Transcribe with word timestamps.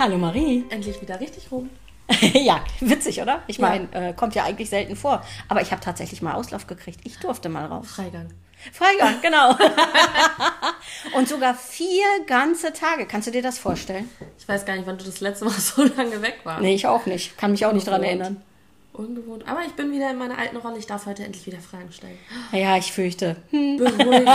Hallo 0.00 0.16
Marie. 0.16 0.64
Endlich 0.70 1.02
wieder 1.02 1.18
richtig 1.18 1.50
rum. 1.50 1.70
ja, 2.32 2.62
witzig, 2.78 3.20
oder? 3.20 3.42
Ich 3.48 3.58
meine, 3.58 3.88
äh, 3.92 4.12
kommt 4.12 4.36
ja 4.36 4.44
eigentlich 4.44 4.70
selten 4.70 4.94
vor. 4.94 5.24
Aber 5.48 5.60
ich 5.60 5.72
habe 5.72 5.80
tatsächlich 5.80 6.22
mal 6.22 6.34
Auslauf 6.34 6.68
gekriegt. 6.68 7.00
Ich 7.02 7.18
durfte 7.18 7.48
mal 7.48 7.66
raus. 7.66 7.88
Freigang. 7.88 8.28
Freigang, 8.72 9.16
genau. 9.22 9.56
Und 11.16 11.28
sogar 11.28 11.54
vier 11.54 12.06
ganze 12.26 12.72
Tage. 12.72 13.06
Kannst 13.06 13.26
du 13.26 13.32
dir 13.32 13.42
das 13.42 13.58
vorstellen? 13.58 14.08
Ich 14.38 14.46
weiß 14.48 14.64
gar 14.64 14.76
nicht, 14.76 14.86
wann 14.86 14.98
du 14.98 15.04
das 15.04 15.20
letzte 15.20 15.46
Mal 15.46 15.50
so 15.52 15.82
lange 15.82 16.22
weg 16.22 16.38
warst. 16.44 16.62
Nee, 16.62 16.76
ich 16.76 16.86
auch 16.86 17.04
nicht. 17.06 17.36
Kann 17.36 17.50
mich 17.50 17.66
auch 17.66 17.72
nicht 17.72 17.88
dran 17.88 18.04
erinnern. 18.04 18.42
Ungewohnt. 18.98 19.46
Aber 19.46 19.62
ich 19.64 19.74
bin 19.74 19.92
wieder 19.92 20.10
in 20.10 20.18
meiner 20.18 20.36
alten 20.36 20.56
Rolle. 20.56 20.76
Ich 20.76 20.86
darf 20.86 21.06
heute 21.06 21.22
endlich 21.24 21.46
wieder 21.46 21.60
Fragen 21.60 21.92
stellen. 21.92 22.18
Ja, 22.50 22.76
ich 22.76 22.92
fürchte. 22.92 23.36
Hm. 23.50 23.76
Beruhigend. 23.78 24.28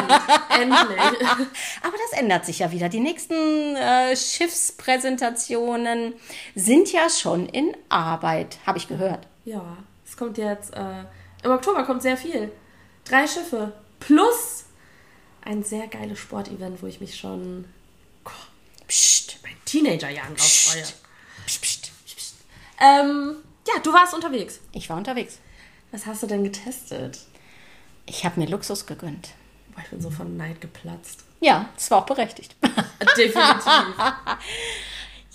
endlich. 0.50 1.00
Aber 1.00 1.98
das 1.98 2.20
ändert 2.20 2.46
sich 2.46 2.60
ja 2.60 2.72
wieder. 2.72 2.88
Die 2.88 3.02
nächsten 3.02 3.76
äh, 3.76 4.16
Schiffspräsentationen 4.16 6.14
sind 6.56 6.94
ja 6.94 7.10
schon 7.10 7.48
in 7.50 7.76
Arbeit, 7.90 8.58
habe 8.66 8.78
ich 8.78 8.88
gehört. 8.88 9.28
Ja, 9.44 9.78
es 10.06 10.16
kommt 10.16 10.38
jetzt. 10.38 10.74
Äh, 10.74 11.04
Im 11.44 11.52
Oktober 11.52 11.84
kommt 11.84 12.02
sehr 12.02 12.16
viel. 12.16 12.50
Drei 13.04 13.28
Schiffe. 13.28 13.74
Plus 14.00 14.64
ein 15.42 15.64
sehr 15.64 15.88
geiles 15.88 16.20
Sportevent, 16.20 16.82
wo 16.82 16.88
ich 16.88 17.02
mich 17.02 17.18
schon 17.18 17.66
Psst. 18.88 19.42
bei 19.44 19.50
Teenagerjahren 19.66 20.36
drauf 20.36 20.48
freue. 20.48 20.84
Psst, 21.46 21.62
psst. 21.62 21.92
Ähm, 22.80 23.36
ja, 23.68 23.80
du 23.82 23.94
warst 23.94 24.14
unterwegs. 24.14 24.60
Ich 24.72 24.90
war 24.90 24.98
unterwegs. 24.98 25.40
Was 25.92 26.06
hast 26.06 26.24
du 26.24 26.28
denn 26.28 26.44
getestet? 26.44 27.20
Ich 28.06 28.26
habe 28.26 28.40
mir 28.40 28.48
Luxus 28.48 28.86
gegönnt. 28.86 29.30
Boah, 29.74 29.82
ich 29.84 29.90
bin 29.90 30.02
so 30.02 30.10
von 30.10 30.38
Neid 30.38 30.62
geplatzt. 30.62 31.24
Ja, 31.40 31.70
das 31.76 31.90
war 31.92 32.00
auch 32.00 32.06
berechtigt. 32.06 32.56
Definitiv. 33.18 33.66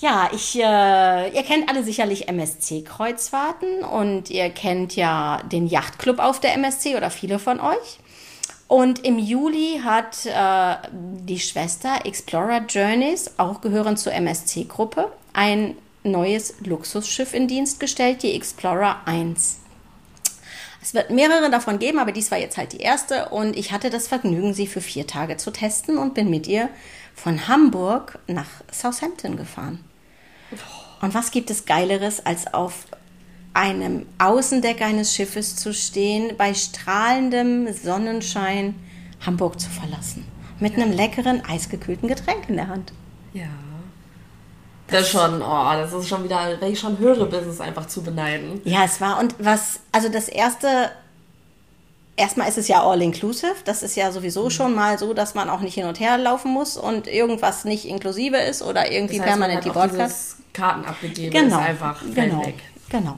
Ja, 0.01 0.31
ich, 0.33 0.55
äh, 0.55 1.35
ihr 1.35 1.43
kennt 1.43 1.69
alle 1.69 1.83
sicherlich 1.83 2.29
MSC-Kreuzfahrten 2.29 3.83
und 3.83 4.31
ihr 4.31 4.49
kennt 4.51 4.95
ja 4.95 5.43
den 5.51 5.67
Yachtclub 5.67 6.21
auf 6.21 6.39
der 6.39 6.55
MSC 6.55 6.95
oder 6.97 7.11
viele 7.11 7.41
von 7.41 7.59
euch. 7.59 7.99
Und 8.69 9.05
im 9.05 9.19
Juli 9.19 9.81
hat 9.83 10.25
äh, 10.25 10.77
die 10.93 11.41
Schwester 11.41 12.05
Explorer 12.05 12.65
Journeys, 12.69 13.33
auch 13.39 13.61
gehörend 13.61 13.99
zur 13.99 14.13
MSC-Gruppe, 14.13 15.11
ein 15.33 15.77
neues 16.03 16.55
Luxusschiff 16.65 17.35
in 17.35 17.49
Dienst 17.49 17.81
gestellt, 17.81 18.23
die 18.23 18.35
Explorer 18.35 19.03
1. 19.07 19.59
Es 20.81 20.95
wird 20.95 21.11
mehrere 21.11 21.51
davon 21.51 21.79
geben, 21.79 21.99
aber 21.99 22.13
dies 22.13 22.31
war 22.31 22.39
jetzt 22.39 22.57
halt 22.57 22.73
die 22.73 22.81
erste 22.81 23.31
und 23.31 23.57
ich 23.57 23.73
hatte 23.73 23.91
das 23.91 24.09
Vergnügen, 24.09 24.55
sie 24.55 24.67
für 24.67 24.81
vier 24.81 25.07
Tage 25.07 25.37
zu 25.37 25.51
testen 25.51 25.99
und 25.99 26.15
bin 26.15 26.31
mit 26.31 26.47
ihr 26.47 26.69
von 27.15 27.49
Hamburg 27.49 28.19
nach 28.29 28.49
Southampton 28.73 29.37
gefahren. 29.37 29.85
Und 31.01 31.15
was 31.15 31.31
gibt 31.31 31.51
es 31.51 31.67
Geileres, 31.67 32.25
als 32.25 32.53
auf 32.55 32.87
einem 33.55 34.07
Außendeck 34.19 34.83
eines 34.83 35.15
Schiffes 35.15 35.57
zu 35.57 35.75
stehen, 35.75 36.37
bei 36.37 36.55
strahlendem 36.55 37.73
Sonnenschein 37.73 38.75
Hamburg 39.25 39.59
zu 39.59 39.69
verlassen. 39.69 40.25
Mit 40.61 40.75
einem 40.75 40.93
leckeren, 40.93 41.45
eisgekühlten 41.45 42.09
Getränk 42.09 42.49
in 42.49 42.57
der 42.57 42.69
Hand. 42.69 42.93
Ja. 43.33 43.49
Das 44.91 45.03
ist 45.03 45.11
schon, 45.11 45.43
oh, 45.43 45.73
das 45.73 45.93
ist 45.93 46.09
schon 46.09 46.25
wieder, 46.25 46.57
wenn 46.61 46.73
ich 46.73 46.81
schon 46.81 46.99
höre, 46.99 47.27
bis 47.27 47.47
es 47.47 47.61
einfach 47.61 47.87
zu 47.87 48.03
beneiden. 48.03 48.61
Ja, 48.65 48.85
es 48.85 49.01
war 49.01 49.19
und 49.19 49.35
was, 49.39 49.81
also 49.93 50.09
das 50.09 50.29
erste, 50.29 50.91
erstmal 52.17 52.49
ist 52.49 52.57
es 52.59 52.69
ja 52.69 52.83
all 52.83 53.03
inclusive. 53.03 53.55
Das 53.67 53.83
ist 53.83 53.97
ja 53.97 54.11
sowieso 54.13 54.49
schon 54.49 54.75
mal 54.75 54.99
so, 54.99 55.13
dass 55.13 55.35
man 55.35 55.51
auch 55.51 55.61
nicht 55.61 55.75
hin 55.75 55.85
und 55.87 56.01
her 56.01 56.17
laufen 56.17 56.53
muss 56.53 56.77
und 56.79 57.07
irgendwas 57.07 57.65
nicht 57.65 57.85
inklusive 57.85 58.39
ist 58.39 58.63
oder 58.63 58.91
irgendwie 58.91 59.19
Das 59.19 59.27
heißt, 59.27 59.39
man 59.39 59.51
permanent 59.51 59.65
die 59.89 59.91
dieses 59.91 60.37
Karten 60.55 60.85
abgegeben, 60.87 61.33
Genau, 61.33 61.59
ist 61.59 61.67
einfach 61.67 62.03
genau, 62.15 62.47
weg. 62.47 62.57
genau. 62.89 63.17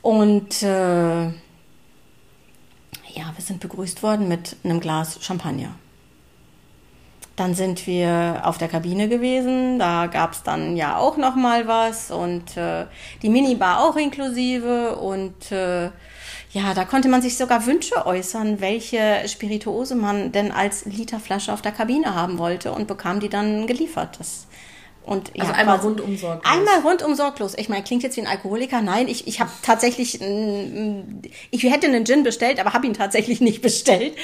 Und 0.00 0.62
äh, 0.62 1.24
ja, 1.26 1.32
wir 3.36 3.44
sind 3.44 3.60
begrüßt 3.60 4.02
worden 4.02 4.28
mit 4.28 4.56
einem 4.64 4.80
Glas 4.80 5.18
Champagner. 5.22 5.74
Dann 7.42 7.56
sind 7.56 7.88
wir 7.88 8.42
auf 8.44 8.56
der 8.58 8.68
Kabine 8.68 9.08
gewesen. 9.08 9.80
Da 9.80 10.06
gab 10.06 10.30
es 10.32 10.44
dann 10.44 10.76
ja 10.76 10.96
auch 10.96 11.16
noch 11.16 11.34
mal 11.34 11.66
was 11.66 12.12
und 12.12 12.56
äh, 12.56 12.86
die 13.20 13.28
Minibar 13.30 13.82
auch 13.82 13.96
inklusive 13.96 14.94
und 14.94 15.50
äh, 15.50 15.86
ja, 16.52 16.72
da 16.72 16.84
konnte 16.84 17.08
man 17.08 17.20
sich 17.20 17.36
sogar 17.36 17.66
Wünsche 17.66 18.06
äußern, 18.06 18.60
welche 18.60 19.26
Spirituose 19.26 19.96
man 19.96 20.30
denn 20.30 20.52
als 20.52 20.84
Literflasche 20.84 21.52
auf 21.52 21.62
der 21.62 21.72
Kabine 21.72 22.14
haben 22.14 22.38
wollte 22.38 22.70
und 22.70 22.86
bekam 22.86 23.18
die 23.18 23.28
dann 23.28 23.66
geliefert. 23.66 24.20
Das, 24.20 24.46
und, 25.04 25.32
Also 25.36 25.50
ja, 25.52 25.58
einmal 25.58 25.78
quasi- 25.78 25.88
rundum 25.88 26.16
sorglos. 26.16 26.44
Einmal 26.48 26.78
rundum 26.84 27.14
sorglos. 27.16 27.54
Ich 27.58 27.68
meine, 27.68 27.82
klingt 27.82 28.04
jetzt 28.04 28.16
wie 28.16 28.20
ein 28.20 28.28
Alkoholiker. 28.28 28.82
Nein, 28.82 29.08
ich, 29.08 29.26
ich 29.26 29.40
habe 29.40 29.50
tatsächlich, 29.62 30.20
ich 31.50 31.62
hätte 31.64 31.88
einen 31.88 32.04
Gin 32.06 32.22
bestellt, 32.22 32.60
aber 32.60 32.72
habe 32.72 32.86
ihn 32.86 32.94
tatsächlich 32.94 33.40
nicht 33.40 33.62
bestellt. 33.62 34.14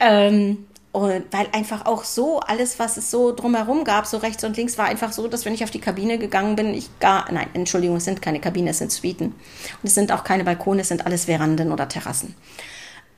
Ähm, 0.00 0.66
und 0.96 1.24
weil 1.30 1.46
einfach 1.52 1.84
auch 1.84 2.04
so 2.04 2.40
alles, 2.40 2.78
was 2.78 2.96
es 2.96 3.10
so 3.10 3.30
drumherum 3.30 3.84
gab, 3.84 4.06
so 4.06 4.16
rechts 4.16 4.42
und 4.44 4.56
links, 4.56 4.78
war 4.78 4.86
einfach 4.86 5.12
so, 5.12 5.28
dass 5.28 5.44
wenn 5.44 5.52
ich 5.52 5.62
auf 5.62 5.70
die 5.70 5.78
Kabine 5.78 6.16
gegangen 6.16 6.56
bin, 6.56 6.72
ich 6.72 6.88
gar, 7.00 7.30
nein, 7.30 7.48
Entschuldigung, 7.52 7.98
es 7.98 8.06
sind 8.06 8.22
keine 8.22 8.40
Kabinen, 8.40 8.68
es 8.68 8.78
sind 8.78 8.90
Suiten. 8.90 9.26
Und 9.26 9.34
es 9.82 9.94
sind 9.94 10.10
auch 10.10 10.24
keine 10.24 10.42
Balkone, 10.42 10.80
es 10.80 10.88
sind 10.88 11.04
alles 11.04 11.26
Veranden 11.26 11.70
oder 11.70 11.86
Terrassen. 11.86 12.34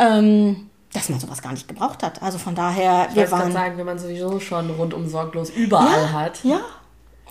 Ähm, 0.01 0.69
dass 0.93 1.09
man 1.09 1.21
sowas 1.21 1.41
gar 1.41 1.53
nicht 1.53 1.69
gebraucht 1.69 2.03
hat. 2.03 2.21
Also 2.21 2.39
von 2.39 2.57
daher, 2.57 3.07
Ich 3.11 3.15
wir 3.15 3.31
waren. 3.31 3.53
sagen, 3.53 3.79
wenn 3.79 3.87
man 3.87 4.01
sowieso 4.01 4.41
schon 4.41 4.71
rundum 4.71 5.09
sorglos 5.09 5.51
überall 5.51 6.13
hat. 6.13 6.43
Ja. 6.43 6.63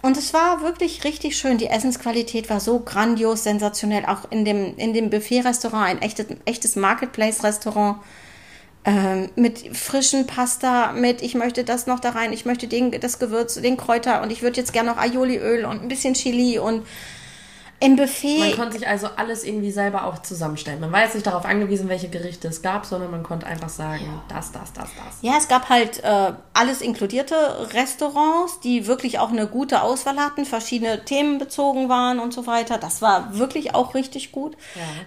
Und 0.01 0.15
es 0.15 0.33
war 0.33 0.61
wirklich 0.61 1.03
richtig 1.03 1.35
schön. 1.35 1.57
Die 1.57 1.67
Essensqualität 1.67 2.49
war 2.49 2.61
so 2.61 2.79
grandios, 2.79 3.43
sensationell. 3.43 4.05
Auch 4.05 4.31
in 4.31 4.45
dem, 4.45 4.77
in 4.77 4.93
dem 4.93 5.09
Buffet-Restaurant, 5.09 5.89
ein 5.89 6.01
echtes, 6.01 6.27
echtes 6.45 6.77
Marketplace-Restaurant. 6.77 7.97
Ähm, 8.87 9.29
mit 9.35 9.75
frischen 9.75 10.27
Pasta, 10.27 10.93
mit 10.93 11.21
ich 11.21 11.35
möchte 11.35 11.65
das 11.65 11.87
noch 11.87 11.99
da 11.99 12.11
rein, 12.11 12.31
ich 12.31 12.45
möchte 12.45 12.67
den, 12.67 12.91
das 13.01 13.19
Gewürz, 13.19 13.55
den 13.55 13.75
Kräuter 13.75 14.21
und 14.21 14.31
ich 14.31 14.41
würde 14.41 14.55
jetzt 14.55 14.71
gerne 14.71 14.89
noch 14.89 14.97
Aioliöl 14.97 15.65
und 15.65 15.81
ein 15.83 15.89
bisschen 15.89 16.13
Chili 16.13 16.57
und 16.57 16.85
im 17.81 17.97
Buffet. 17.97 18.39
Man 18.39 18.55
konnte 18.55 18.79
sich 18.79 18.87
also 18.87 19.07
alles 19.17 19.43
irgendwie 19.43 19.71
selber 19.71 20.05
auch 20.05 20.21
zusammenstellen. 20.21 20.79
Man 20.79 20.91
war 20.93 21.01
jetzt 21.01 21.15
nicht 21.15 21.27
darauf 21.27 21.45
angewiesen, 21.45 21.89
welche 21.89 22.07
Gerichte 22.07 22.47
es 22.47 22.61
gab, 22.61 22.85
sondern 22.85 23.11
man 23.11 23.23
konnte 23.23 23.45
einfach 23.45 23.69
sagen, 23.69 24.21
das, 24.29 24.53
das, 24.53 24.73
das, 24.73 24.89
das. 24.95 25.17
Ja, 25.21 25.33
es 25.37 25.47
gab 25.47 25.69
halt 25.69 26.03
äh, 26.03 26.31
alles 26.53 26.81
inkludierte 26.81 27.35
Restaurants, 27.73 28.61
die 28.61 28.87
wirklich 28.87 29.19
auch 29.19 29.29
eine 29.29 29.47
gute 29.47 29.81
Auswahl 29.81 30.17
hatten, 30.17 30.45
verschiedene 30.45 31.03
Themen 31.05 31.37
bezogen 31.39 31.89
waren 31.89 32.19
und 32.19 32.33
so 32.33 32.47
weiter. 32.47 32.77
Das 32.77 33.01
war 33.01 33.37
wirklich 33.37 33.75
auch 33.75 33.93
richtig 33.93 34.31
gut. 34.31 34.55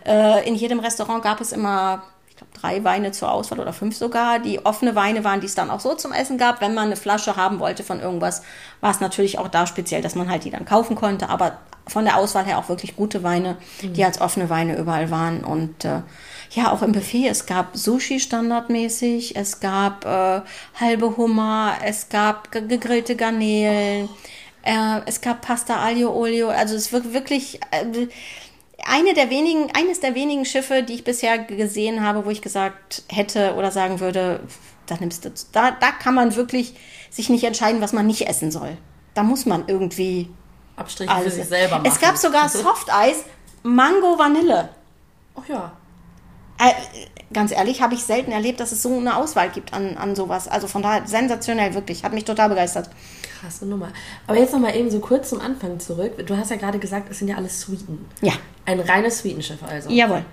Äh, 0.06 0.46
in 0.46 0.54
jedem 0.54 0.78
Restaurant 0.78 1.24
gab 1.24 1.40
es 1.40 1.50
immer, 1.50 2.04
glaube, 2.40 2.58
drei 2.58 2.84
Weine 2.84 3.12
zur 3.12 3.30
Auswahl 3.30 3.60
oder 3.60 3.72
fünf 3.72 3.96
sogar, 3.96 4.38
die 4.38 4.64
offene 4.64 4.94
Weine 4.94 5.22
waren, 5.24 5.40
die 5.40 5.46
es 5.46 5.54
dann 5.54 5.70
auch 5.70 5.80
so 5.80 5.94
zum 5.94 6.12
Essen 6.12 6.38
gab. 6.38 6.60
Wenn 6.60 6.74
man 6.74 6.86
eine 6.86 6.96
Flasche 6.96 7.36
haben 7.36 7.60
wollte 7.60 7.84
von 7.84 8.00
irgendwas, 8.00 8.42
war 8.80 8.90
es 8.90 9.00
natürlich 9.00 9.38
auch 9.38 9.48
da 9.48 9.66
speziell, 9.66 10.02
dass 10.02 10.14
man 10.14 10.28
halt 10.28 10.44
die 10.44 10.50
dann 10.50 10.64
kaufen 10.64 10.96
konnte. 10.96 11.28
Aber 11.28 11.58
von 11.86 12.04
der 12.04 12.16
Auswahl 12.16 12.44
her 12.44 12.58
auch 12.58 12.68
wirklich 12.68 12.96
gute 12.96 13.22
Weine, 13.22 13.56
die 13.82 14.04
als 14.04 14.20
offene 14.20 14.48
Weine 14.48 14.76
überall 14.76 15.10
waren. 15.10 15.44
Und 15.44 15.84
äh, 15.84 16.02
ja, 16.50 16.72
auch 16.72 16.82
im 16.82 16.92
Buffet, 16.92 17.28
es 17.28 17.46
gab 17.46 17.76
Sushi 17.76 18.20
standardmäßig, 18.20 19.36
es 19.36 19.60
gab 19.60 20.04
äh, 20.04 20.42
halbe 20.78 21.16
Hummer, 21.16 21.74
es 21.84 22.08
gab 22.08 22.52
ge- 22.52 22.66
gegrillte 22.66 23.16
Garnelen, 23.16 24.08
äh, 24.62 25.00
es 25.06 25.20
gab 25.20 25.40
Pasta 25.40 25.76
Aglio 25.84 26.12
Olio. 26.12 26.50
Also 26.50 26.76
es 26.76 26.92
wird 26.92 27.12
wirklich 27.12 27.60
äh, 27.72 28.06
eine 28.84 29.14
der 29.14 29.30
wenigen, 29.30 29.70
eines 29.74 30.00
der 30.00 30.14
wenigen 30.14 30.44
Schiffe, 30.44 30.82
die 30.82 30.94
ich 30.94 31.04
bisher 31.04 31.38
gesehen 31.38 32.02
habe, 32.02 32.24
wo 32.24 32.30
ich 32.30 32.42
gesagt 32.42 33.02
hätte 33.08 33.54
oder 33.54 33.70
sagen 33.70 34.00
würde, 34.00 34.40
da 34.86 34.96
nimmst 34.98 35.24
du, 35.24 35.32
da, 35.52 35.70
da 35.70 35.90
kann 35.92 36.14
man 36.14 36.36
wirklich 36.36 36.74
sich 37.10 37.28
nicht 37.28 37.44
entscheiden, 37.44 37.80
was 37.80 37.92
man 37.92 38.06
nicht 38.06 38.28
essen 38.28 38.50
soll. 38.50 38.76
Da 39.14 39.22
muss 39.22 39.46
man 39.46 39.64
irgendwie 39.66 40.30
Abstriche 40.76 41.10
für 41.10 41.16
alles. 41.16 41.34
sich 41.34 41.46
selber 41.46 41.78
machen. 41.78 41.86
Es 41.86 42.00
gab 42.00 42.16
sogar 42.16 42.48
Softeis, 42.48 43.24
Mango 43.62 44.18
Vanille. 44.18 44.70
Ach 45.36 45.48
ja. 45.48 45.72
Äh, 46.60 46.72
ganz 47.32 47.52
ehrlich, 47.52 47.80
habe 47.80 47.94
ich 47.94 48.04
selten 48.04 48.32
erlebt, 48.32 48.60
dass 48.60 48.70
es 48.72 48.82
so 48.82 48.98
eine 48.98 49.16
Auswahl 49.16 49.48
gibt 49.48 49.72
an, 49.72 49.96
an 49.96 50.14
sowas. 50.14 50.46
Also 50.46 50.66
von 50.66 50.82
daher 50.82 51.06
sensationell, 51.06 51.74
wirklich. 51.74 52.04
Hat 52.04 52.12
mich 52.12 52.24
total 52.24 52.50
begeistert. 52.50 52.90
Krasse 53.40 53.64
Nummer. 53.64 53.88
Aber 54.26 54.38
jetzt 54.38 54.52
noch 54.52 54.60
mal 54.60 54.76
eben 54.76 54.90
so 54.90 55.00
kurz 55.00 55.30
zum 55.30 55.40
Anfang 55.40 55.80
zurück. 55.80 56.26
Du 56.26 56.36
hast 56.36 56.50
ja 56.50 56.56
gerade 56.56 56.78
gesagt, 56.78 57.10
es 57.10 57.18
sind 57.18 57.28
ja 57.28 57.36
alles 57.36 57.60
Suiten. 57.62 58.04
Ja. 58.20 58.34
Ein 58.66 58.80
reines 58.80 59.20
Suitenschiff 59.20 59.62
also. 59.62 59.88
Jawohl. 59.90 60.24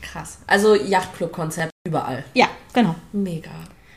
Krass. 0.00 0.38
Also 0.46 0.74
Yachtclub-Konzept 0.74 1.70
überall. 1.86 2.24
Ja, 2.32 2.48
genau. 2.72 2.94
Mega. 3.12 3.50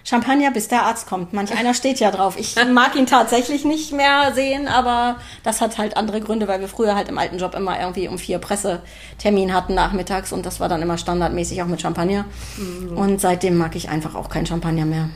Champagner, 0.04 0.52
bis 0.52 0.68
der 0.68 0.84
Arzt 0.84 1.08
kommt. 1.08 1.34
Manch 1.34 1.56
einer 1.58 1.74
steht 1.74 2.00
ja 2.00 2.12
drauf. 2.12 2.36
Ich 2.38 2.56
mag 2.72 2.96
ihn 2.96 3.06
tatsächlich 3.06 3.66
nicht 3.66 3.94
mehr 3.94 4.34
sehen, 4.34 4.68
aber 4.68 5.18
das 5.44 5.62
hat 5.62 5.78
halt 5.78 5.98
andere 5.98 6.22
Gründe, 6.22 6.48
weil 6.48 6.60
wir 6.60 6.68
früher 6.68 6.96
halt 6.96 7.08
im 7.10 7.18
alten 7.18 7.38
Job 7.38 7.54
immer 7.56 7.80
irgendwie 7.80 8.08
um 8.08 8.18
vier 8.18 8.40
Pressetermin 8.40 9.54
hatten 9.54 9.76
nachmittags 9.76 10.32
und 10.34 10.46
das 10.46 10.60
war 10.60 10.70
dann 10.70 10.82
immer 10.82 10.98
standardmäßig 10.98 11.62
auch 11.62 11.68
mit 11.68 11.82
Champagner. 11.82 12.26
Und 12.96 13.22
seitdem 13.22 13.58
mag 13.58 13.76
ich 13.76 13.90
einfach 13.90 14.16
auch 14.16 14.30
kein 14.30 14.46
Champagner 14.46 14.86
mehr. 14.86 15.10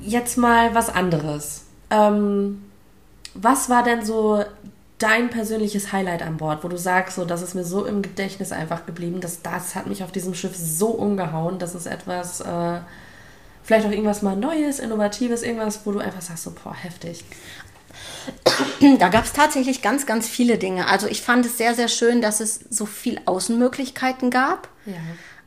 Jetzt 0.00 0.38
mal 0.38 0.74
was 0.74 0.88
anderes. 0.88 1.64
Ähm, 1.90 2.62
Was 3.34 3.68
war 3.68 3.82
denn 3.82 4.04
so 4.04 4.42
dein 4.98 5.30
persönliches 5.30 5.92
Highlight 5.92 6.22
an 6.22 6.36
Bord, 6.36 6.64
wo 6.64 6.68
du 6.68 6.76
sagst, 6.76 7.16
so, 7.16 7.24
das 7.24 7.42
ist 7.42 7.54
mir 7.54 7.64
so 7.64 7.84
im 7.84 8.02
Gedächtnis 8.02 8.52
einfach 8.52 8.84
geblieben, 8.84 9.20
dass 9.20 9.42
das 9.42 9.74
hat 9.74 9.86
mich 9.86 10.02
auf 10.02 10.12
diesem 10.12 10.34
Schiff 10.34 10.56
so 10.56 10.88
umgehauen, 10.88 11.58
das 11.58 11.74
ist 11.74 11.86
etwas, 11.86 12.40
äh, 12.40 12.80
vielleicht 13.62 13.86
auch 13.86 13.90
irgendwas 13.90 14.22
mal 14.22 14.36
Neues, 14.36 14.80
Innovatives, 14.80 15.42
irgendwas, 15.42 15.80
wo 15.84 15.92
du 15.92 16.00
einfach 16.00 16.22
sagst, 16.22 16.44
so, 16.44 16.52
boah, 16.52 16.74
heftig. 16.74 17.24
Da 18.98 19.08
gab 19.08 19.24
es 19.24 19.32
tatsächlich 19.32 19.82
ganz, 19.82 20.04
ganz 20.04 20.28
viele 20.28 20.58
Dinge. 20.58 20.88
Also 20.88 21.06
ich 21.06 21.22
fand 21.22 21.46
es 21.46 21.56
sehr, 21.56 21.74
sehr 21.74 21.88
schön, 21.88 22.20
dass 22.20 22.40
es 22.40 22.60
so 22.70 22.86
viel 22.86 23.20
Außenmöglichkeiten 23.24 24.30
gab. 24.30 24.68
Ja. 24.84 24.94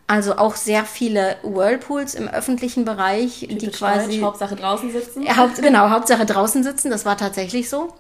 Also 0.08 0.38
auch 0.38 0.56
sehr 0.56 0.84
viele 0.84 1.38
Whirlpools 1.44 2.16
im 2.16 2.28
öffentlichen 2.28 2.84
Bereich, 2.84 3.42
Typisch 3.42 3.58
die 3.60 3.70
quasi 3.70 4.20
Hauptsache 4.20 4.56
draußen 4.56 4.92
sitzen. 4.92 5.38
Haupt, 5.38 5.62
genau, 5.62 5.90
Hauptsache 5.90 6.26
draußen 6.26 6.64
sitzen. 6.64 6.90
Das 6.90 7.06
war 7.06 7.18
tatsächlich 7.18 7.70
so. 7.70 7.94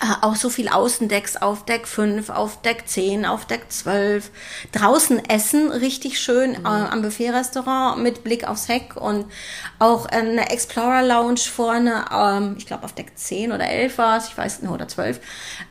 Äh, 0.00 0.24
auch 0.24 0.36
so 0.36 0.48
viel 0.48 0.68
Außendecks 0.68 1.38
auf 1.38 1.64
Deck 1.64 1.88
5, 1.88 2.30
auf 2.30 2.62
Deck 2.62 2.84
10, 2.86 3.26
auf 3.26 3.46
Deck 3.46 3.64
12. 3.68 4.30
Draußen 4.70 5.28
essen, 5.28 5.72
richtig 5.72 6.20
schön 6.20 6.52
mhm. 6.52 6.66
äh, 6.66 6.68
am 6.68 7.02
Buffet-Restaurant 7.02 8.00
mit 8.00 8.22
Blick 8.22 8.46
aufs 8.46 8.68
Heck 8.68 8.94
und 8.94 9.26
auch 9.80 10.06
eine 10.06 10.50
Explorer 10.50 11.02
Lounge 11.02 11.40
vorne, 11.40 12.04
ähm, 12.14 12.54
ich 12.58 12.66
glaube 12.66 12.84
auf 12.84 12.92
Deck 12.92 13.12
10 13.16 13.50
oder 13.50 13.68
11 13.68 13.98
war 13.98 14.18
es, 14.18 14.28
ich 14.28 14.38
weiß 14.38 14.62
nicht, 14.62 14.70
oder 14.70 14.86
12, 14.86 15.18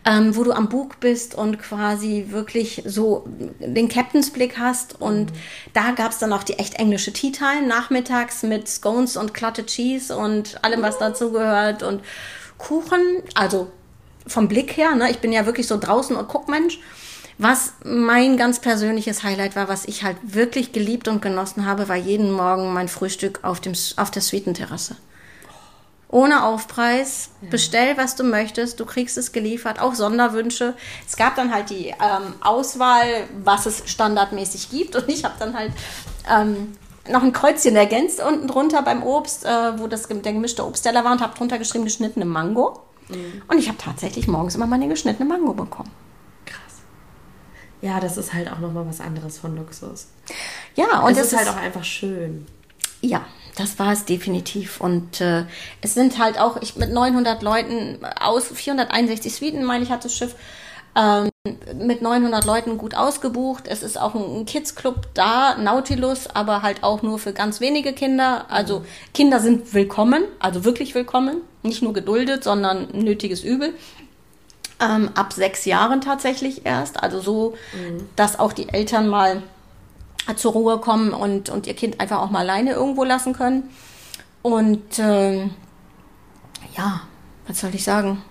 ähm, 0.04 0.36
wo 0.36 0.44
du 0.44 0.52
am 0.52 0.68
Bug 0.68 1.00
bist 1.00 1.34
und 1.34 1.58
quasi 1.60 2.26
wirklich 2.28 2.84
so 2.86 3.24
den 3.60 3.88
Captain's 3.88 4.32
Blick 4.32 4.58
hast. 4.58 5.00
Und 5.00 5.32
mhm. 5.32 5.38
da 5.72 5.92
gab 5.92 6.12
es 6.12 6.18
dann 6.18 6.34
auch 6.34 6.44
die 6.44 6.60
echt 6.60 6.76
englische 6.76 7.14
Tea 7.14 7.32
Time 7.32 7.66
nachmittags 7.66 8.44
mit 8.44 8.68
Scones 8.68 9.16
und 9.16 9.34
Clotted 9.34 9.68
Cheese 9.68 10.18
und 10.18 10.62
allem, 10.66 10.82
was 10.82 10.98
dazu 10.98 11.32
gehört 11.32 11.82
und 11.82 12.02
Kuchen, 12.58 13.24
also 13.36 13.72
vom 14.28 14.48
Blick 14.48 14.78
her, 14.78 14.96
ne, 14.96 15.10
ich 15.10 15.20
bin 15.20 15.32
ja 15.32 15.46
wirklich 15.46 15.68
so 15.68 15.78
draußen 15.78 16.16
und 16.16 16.28
Guckmensch. 16.28 16.80
Was 17.40 17.74
mein 17.84 18.36
ganz 18.36 18.60
persönliches 18.60 19.22
Highlight 19.24 19.56
war, 19.56 19.68
was 19.68 19.86
ich 19.86 20.04
halt 20.04 20.18
wirklich 20.24 20.72
geliebt 20.72 21.08
und 21.08 21.22
genossen 21.22 21.68
habe, 21.68 21.88
war 21.88 21.96
jeden 21.96 22.32
Morgen 22.32 22.74
mein 22.74 22.88
Frühstück 22.88 23.44
auf, 23.44 23.60
dem, 23.60 23.74
auf 23.98 24.10
der 24.10 24.24
Suitenterrasse. 24.24 24.96
Ohne 26.10 26.44
Aufpreis, 26.46 27.30
ja. 27.42 27.50
bestell, 27.50 27.98
was 27.98 28.16
du 28.16 28.24
möchtest, 28.24 28.80
du 28.80 28.86
kriegst 28.86 29.18
es 29.18 29.34
geliefert, 29.34 29.80
auch 29.80 29.94
Sonderwünsche. 29.94 30.74
Es 31.06 31.16
gab 31.16 31.36
dann 31.36 31.54
halt 31.54 31.70
die 31.70 31.88
ähm, 31.88 32.34
Auswahl, 32.40 33.28
was 33.44 33.66
es 33.66 33.84
standardmäßig 33.86 34.72
gibt 34.72 34.96
und 34.96 35.08
ich 35.10 35.24
habe 35.26 35.36
dann 35.38 35.54
halt 35.54 35.74
ähm, 36.32 36.76
noch 37.10 37.24
ein 37.24 37.34
Kreuzchen 37.34 37.76
ergänzt 37.76 38.22
unten 38.22 38.48
drunter 38.48 38.82
beim 38.82 39.04
Obst, 39.04 39.46
äh, 39.46 39.80
wo 39.80 39.88
das, 39.88 40.08
der 40.08 40.34
gemischte 40.34 40.66
Obstteller 40.66 41.04
war 41.04 41.12
und 41.12 41.22
habe 41.22 41.38
drunter 41.38 41.58
geschrieben 41.58 41.84
geschnittene 41.84 42.26
Mango. 42.26 42.87
Mhm. 43.10 43.42
Und 43.48 43.58
ich 43.58 43.68
habe 43.68 43.78
tatsächlich 43.78 44.28
morgens 44.28 44.56
immer 44.56 44.68
meine 44.68 44.88
geschnittene 44.88 45.28
Mango 45.28 45.54
bekommen. 45.54 45.92
Krass. 46.46 46.82
Ja, 47.82 48.00
das 48.00 48.18
ist 48.18 48.34
halt 48.34 48.52
auch 48.52 48.60
nochmal 48.60 48.88
was 48.88 49.00
anderes 49.00 49.38
von 49.38 49.56
Luxus. 49.56 50.08
Ja, 50.76 51.02
und 51.02 51.18
es 51.18 51.32
ist 51.32 51.38
halt 51.38 51.50
auch 51.50 51.58
einfach 51.58 51.84
schön. 51.84 52.46
Ja, 53.02 53.26
das 53.56 53.80
war 53.80 53.92
es 53.92 54.06
definitiv. 54.06 54.82
Und 54.82 55.22
äh, 55.22 55.46
es 55.82 55.94
sind 55.94 56.20
halt 56.20 56.40
auch, 56.40 56.62
ich 56.62 56.76
mit 56.76 56.92
900 56.92 57.42
Leuten 57.42 58.00
aus 58.20 58.48
461 58.48 59.36
Suiten, 59.36 59.64
meine 59.64 59.84
ich, 59.84 59.92
hat 59.92 60.06
das 60.06 60.16
Schiff 60.16 60.36
ähm, 60.96 61.30
mit 61.76 62.02
900 62.02 62.46
Leuten 62.46 62.78
gut 62.78 62.96
ausgebucht. 62.96 63.68
Es 63.68 63.84
ist 63.84 64.00
auch 64.00 64.16
ein 64.16 64.46
Kids-Club 64.46 65.08
da, 65.14 65.58
Nautilus, 65.58 66.28
aber 66.28 66.62
halt 66.62 66.84
auch 66.84 67.02
nur 67.02 67.20
für 67.20 67.34
ganz 67.34 67.60
wenige 67.62 67.94
Kinder. 67.94 68.46
Also 68.50 68.84
Kinder 69.14 69.40
sind 69.40 69.74
willkommen, 69.74 70.24
also 70.40 70.64
wirklich 70.64 70.96
willkommen. 70.96 71.42
Nicht 71.64 71.82
nur 71.82 71.94
geduldet, 71.94 72.44
sondern 72.44 72.88
nötiges 72.94 73.44
Übel. 73.44 73.74
Ähm, 74.80 75.10
ab 75.16 75.34
sechs 75.34 75.66
Jahren 75.66 76.02
tatsächlich 76.02 76.66
erst. 76.66 77.02
Also 77.02 77.20
so, 77.20 77.56
mhm. 77.74 78.08
dass 78.16 78.40
auch 78.40 78.54
die 78.54 78.70
Eltern 78.70 79.08
mal 79.08 79.42
zur 80.36 80.52
Ruhe 80.52 80.80
kommen 80.80 81.14
und, 81.14 81.50
und 81.50 81.68
ihr 81.68 81.74
Kind 81.74 82.00
einfach 82.00 82.20
auch 82.20 82.30
mal 82.30 82.40
alleine 82.40 82.74
irgendwo 82.74 83.04
lassen 83.04 83.34
können. 83.34 83.70
Und 84.42 85.00
äh, 85.00 85.46
ja, 86.76 87.02
was 87.48 87.62
soll 87.62 87.74
ich 87.74 87.84
sagen? 87.84 88.22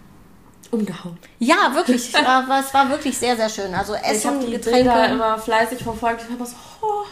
Umgehauen. 0.72 1.18
Ja, 1.38 1.74
wirklich. 1.74 2.12
Es 2.12 2.14
war, 2.14 2.60
es 2.60 2.72
war 2.74 2.90
wirklich 2.90 3.16
sehr, 3.16 3.36
sehr 3.36 3.48
schön. 3.48 3.74
Also 3.74 3.94
Essen, 3.94 4.16
ich 4.16 4.26
habe 4.26 4.38
die 4.44 4.52
Getränke 4.52 4.90
Bilder 4.90 5.08
immer 5.08 5.38
fleißig 5.38 5.82
verfolgt. 5.82 6.22
Ich 6.22 6.32
habe 6.32 6.46
so, 6.46 6.56
oh, 6.82 7.04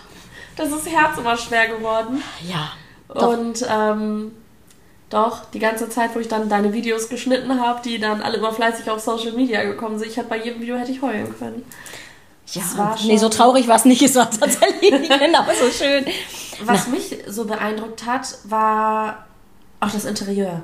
das 0.57 0.71
ist 0.71 0.89
Herz 0.89 1.19
immer 1.19 1.37
schwer 1.37 1.69
geworden. 1.69 2.23
Ja. 2.43 2.73
Doch. 3.09 3.37
Und 3.37 3.67
ähm, 3.69 4.33
doch, 5.11 5.45
die 5.53 5.59
ganze 5.59 5.89
Zeit, 5.89 6.15
wo 6.15 6.19
ich 6.19 6.29
dann 6.29 6.49
deine 6.49 6.73
Videos 6.73 7.09
geschnitten 7.09 7.61
habe, 7.61 7.81
die 7.85 7.99
dann 7.99 8.23
alle 8.23 8.39
immer 8.39 8.53
fleißig 8.53 8.91
auf 8.91 9.01
Social 9.01 9.33
Media 9.33 9.63
gekommen 9.63 9.99
sind, 9.99 10.09
ich 10.09 10.17
hätte 10.17 10.29
bei 10.29 10.39
jedem 10.39 10.61
Video 10.61 10.77
hätte 10.77 10.93
ich 10.93 11.03
heulen 11.03 11.35
können. 11.39 11.65
Ja, 12.47 12.97
nee, 13.05 13.17
so 13.17 13.29
traurig 13.29 13.69
war 13.69 13.77
es 13.77 13.85
nicht, 13.85 14.03
es 14.03 14.15
war 14.15 14.31
tatsächlich 14.31 14.91
genau 15.09 15.45
so 15.59 15.71
schön. 15.71 16.05
Was 16.65 16.87
Na. 16.87 16.93
mich 16.93 17.17
so 17.27 17.47
beeindruckt 17.47 18.07
hat, 18.07 18.39
war 18.45 19.27
auch 19.81 19.91
das 19.91 20.05
Interieur 20.05 20.63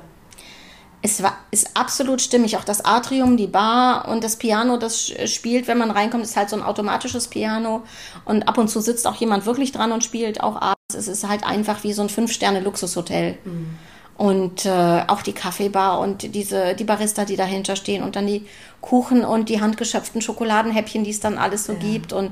es 1.01 1.23
war, 1.23 1.37
ist 1.49 1.75
absolut 1.75 2.21
stimmig. 2.21 2.57
Auch 2.57 2.63
das 2.63 2.85
Atrium, 2.85 3.35
die 3.37 3.47
Bar 3.47 4.07
und 4.07 4.23
das 4.23 4.35
Piano, 4.35 4.77
das 4.77 5.11
spielt, 5.25 5.67
wenn 5.67 5.77
man 5.77 5.91
reinkommt, 5.91 6.23
ist 6.23 6.37
halt 6.37 6.49
so 6.49 6.55
ein 6.55 6.61
automatisches 6.61 7.27
Piano. 7.27 7.83
Und 8.25 8.47
ab 8.47 8.57
und 8.57 8.69
zu 8.69 8.81
sitzt 8.81 9.07
auch 9.07 9.15
jemand 9.15 9.45
wirklich 9.45 9.71
dran 9.71 9.91
und 9.91 10.03
spielt 10.03 10.41
auch 10.41 10.55
abends. 10.55 10.93
Es 10.93 11.07
ist 11.07 11.27
halt 11.27 11.43
einfach 11.43 11.83
wie 11.83 11.93
so 11.93 12.03
ein 12.03 12.09
Fünf-Sterne-Luxushotel. 12.09 13.37
Mhm. 13.43 13.69
Und 14.17 14.65
äh, 14.67 15.03
auch 15.07 15.23
die 15.23 15.33
Kaffeebar 15.33 15.99
und 15.99 16.35
diese, 16.35 16.75
die 16.75 16.83
Barista, 16.83 17.25
die 17.25 17.35
dahinter 17.35 17.75
stehen 17.75 18.03
und 18.03 18.15
dann 18.15 18.27
die 18.27 18.45
Kuchen 18.79 19.25
und 19.25 19.49
die 19.49 19.59
handgeschöpften 19.59 20.21
Schokoladenhäppchen, 20.21 21.03
die 21.03 21.09
es 21.09 21.19
dann 21.19 21.39
alles 21.39 21.65
so 21.65 21.73
ja. 21.73 21.79
gibt. 21.79 22.13
Und 22.13 22.31